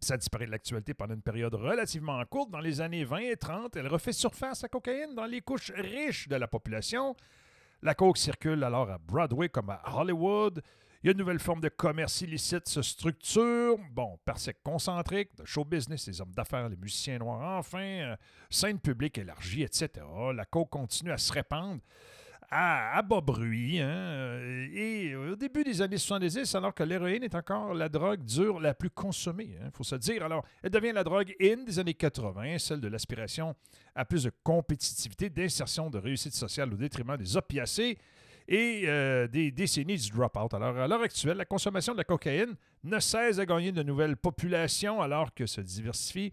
ça 0.00 0.16
disparaît 0.16 0.46
de 0.46 0.52
l'actualité 0.52 0.94
pendant 0.94 1.14
une 1.14 1.22
période 1.22 1.54
relativement 1.54 2.22
courte. 2.26 2.50
Dans 2.50 2.60
les 2.60 2.80
années 2.80 3.04
20 3.04 3.18
et 3.18 3.36
30, 3.36 3.76
elle 3.76 3.88
refait 3.88 4.12
surface 4.12 4.62
à 4.64 4.68
cocaïne 4.68 5.14
dans 5.14 5.26
les 5.26 5.40
couches 5.40 5.72
riches 5.74 6.28
de 6.28 6.36
la 6.36 6.46
population. 6.46 7.16
La 7.82 7.94
coke 7.94 8.18
circule 8.18 8.62
alors 8.64 8.90
à 8.90 8.98
Broadway 8.98 9.48
comme 9.48 9.70
à 9.70 9.82
Hollywood. 9.94 10.62
Il 11.02 11.06
y 11.06 11.08
a 11.10 11.12
une 11.12 11.18
nouvelle 11.18 11.38
forme 11.38 11.60
de 11.60 11.68
commerce 11.68 12.20
illicite 12.22 12.68
se 12.68 12.82
structure. 12.82 13.76
Bon, 13.92 14.18
par 14.24 14.38
ces 14.38 14.54
concentrique, 14.54 15.36
de 15.36 15.44
show 15.44 15.64
business, 15.64 16.06
les 16.06 16.20
hommes 16.20 16.32
d'affaires, 16.32 16.68
les 16.68 16.76
musiciens 16.76 17.18
noirs, 17.18 17.58
enfin, 17.58 17.78
euh, 17.78 18.16
scène 18.50 18.78
publique 18.78 19.18
élargie, 19.18 19.62
etc. 19.62 20.04
La 20.34 20.44
coke 20.44 20.70
continue 20.70 21.12
à 21.12 21.18
se 21.18 21.32
répandre 21.32 21.80
à, 22.50 23.02
bas 23.02 23.20
bruit. 23.20 23.80
Hein, 23.80 23.88
euh, 23.88 24.68
et 24.72 25.14
au 25.14 25.36
début 25.36 25.64
des 25.64 25.82
années 25.82 25.98
70, 25.98 26.54
alors 26.54 26.74
que 26.74 26.82
l'héroïne 26.82 27.22
est 27.22 27.34
encore 27.34 27.74
la 27.74 27.88
drogue 27.88 28.22
dure 28.22 28.60
la 28.60 28.74
plus 28.74 28.90
consommée, 28.90 29.50
il 29.50 29.64
hein, 29.64 29.70
faut 29.72 29.84
se 29.84 29.96
dire. 29.96 30.24
Alors, 30.24 30.44
elle 30.62 30.70
devient 30.70 30.92
la 30.92 31.04
drogue 31.04 31.34
in 31.40 31.64
des 31.64 31.78
années 31.78 31.94
80, 31.94 32.58
celle 32.58 32.80
de 32.80 32.88
l'aspiration 32.88 33.54
à 33.94 34.04
plus 34.04 34.24
de 34.24 34.32
compétitivité, 34.42 35.30
d'insertion, 35.30 35.90
de 35.90 35.98
réussite 35.98 36.34
sociale 36.34 36.72
au 36.72 36.76
détriment 36.76 37.16
des 37.16 37.36
opiacés 37.36 37.98
et 38.48 38.82
euh, 38.86 39.26
des 39.26 39.50
décennies 39.50 39.96
du 39.96 40.10
drop-out. 40.10 40.54
Alors, 40.54 40.76
à 40.76 40.86
l'heure 40.86 41.02
actuelle, 41.02 41.36
la 41.36 41.44
consommation 41.44 41.92
de 41.92 41.98
la 41.98 42.04
cocaïne 42.04 42.54
ne 42.84 43.00
cesse 43.00 43.36
de 43.36 43.44
gagner 43.44 43.72
de 43.72 43.82
nouvelles 43.82 44.16
populations 44.16 45.00
alors 45.00 45.34
que 45.34 45.46
se 45.46 45.60
diversifient 45.60 46.32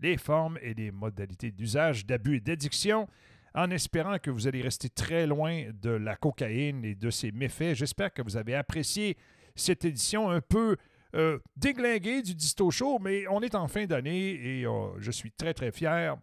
les 0.00 0.16
formes 0.16 0.58
et 0.60 0.74
les 0.74 0.90
modalités 0.90 1.52
d'usage, 1.52 2.04
d'abus 2.04 2.36
et 2.36 2.40
d'addiction 2.40 3.08
en 3.54 3.70
espérant 3.70 4.18
que 4.18 4.30
vous 4.30 4.46
allez 4.46 4.62
rester 4.62 4.88
très 4.88 5.26
loin 5.26 5.64
de 5.82 5.90
la 5.90 6.16
cocaïne 6.16 6.84
et 6.84 6.94
de 6.94 7.10
ses 7.10 7.32
méfaits. 7.32 7.74
J'espère 7.74 8.12
que 8.12 8.22
vous 8.22 8.36
avez 8.36 8.54
apprécié 8.54 9.16
cette 9.54 9.84
édition 9.84 10.30
un 10.30 10.40
peu 10.40 10.76
euh, 11.14 11.38
déglinguée 11.56 12.22
du 12.22 12.34
Disto 12.34 12.70
Show, 12.70 12.98
mais 12.98 13.26
on 13.28 13.40
est 13.42 13.54
en 13.54 13.68
fin 13.68 13.84
d'année 13.84 14.30
et 14.30 14.66
euh, 14.66 14.98
je 14.98 15.10
suis 15.10 15.30
très, 15.30 15.52
très 15.52 15.70
fier 15.70 16.16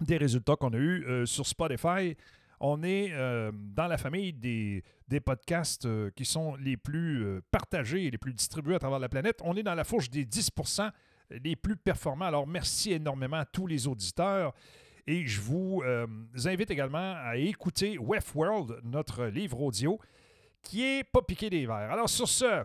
des 0.00 0.18
résultats 0.18 0.56
qu'on 0.56 0.72
a 0.72 0.76
eus 0.76 1.04
euh, 1.06 1.26
sur 1.26 1.46
Spotify. 1.46 2.16
On 2.62 2.82
est 2.82 3.14
dans 3.54 3.86
la 3.86 3.96
famille 3.96 4.34
des, 4.34 4.84
des 5.08 5.20
podcasts 5.20 5.88
qui 6.12 6.26
sont 6.26 6.56
les 6.56 6.76
plus 6.76 7.40
partagés 7.50 8.04
et 8.04 8.10
les 8.10 8.18
plus 8.18 8.34
distribués 8.34 8.74
à 8.74 8.78
travers 8.78 8.98
la 8.98 9.08
planète. 9.08 9.40
On 9.42 9.56
est 9.56 9.62
dans 9.62 9.74
la 9.74 9.82
fourche 9.82 10.10
des 10.10 10.26
10% 10.26 10.90
les 11.42 11.56
plus 11.56 11.76
performants. 11.76 12.26
Alors, 12.26 12.46
merci 12.46 12.92
énormément 12.92 13.38
à 13.38 13.46
tous 13.46 13.66
les 13.66 13.86
auditeurs. 13.86 14.52
Et 15.06 15.26
je 15.26 15.40
vous 15.40 15.82
euh, 15.84 16.06
invite 16.44 16.70
également 16.70 17.14
à 17.16 17.36
écouter 17.36 17.98
World, 17.98 18.80
notre 18.84 19.24
livre 19.26 19.60
audio, 19.60 19.98
qui 20.62 20.84
est 20.84 21.04
pas 21.04 21.22
piqué 21.22 21.50
des 21.50 21.66
verres. 21.66 21.90
Alors 21.90 22.08
sur 22.08 22.28
ce, 22.28 22.64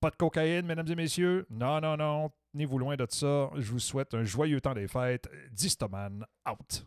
pas 0.00 0.10
de 0.10 0.16
cocaïne, 0.16 0.66
mesdames 0.66 0.88
et 0.88 0.94
messieurs. 0.94 1.46
Non, 1.50 1.80
non, 1.80 1.96
non. 1.96 2.30
Tenez-vous 2.52 2.78
loin 2.78 2.96
de 2.96 3.06
ça. 3.08 3.50
Je 3.56 3.70
vous 3.70 3.78
souhaite 3.78 4.14
un 4.14 4.24
joyeux 4.24 4.60
temps 4.60 4.74
des 4.74 4.86
fêtes. 4.86 5.28
Distoman 5.52 6.24
out. 6.48 6.86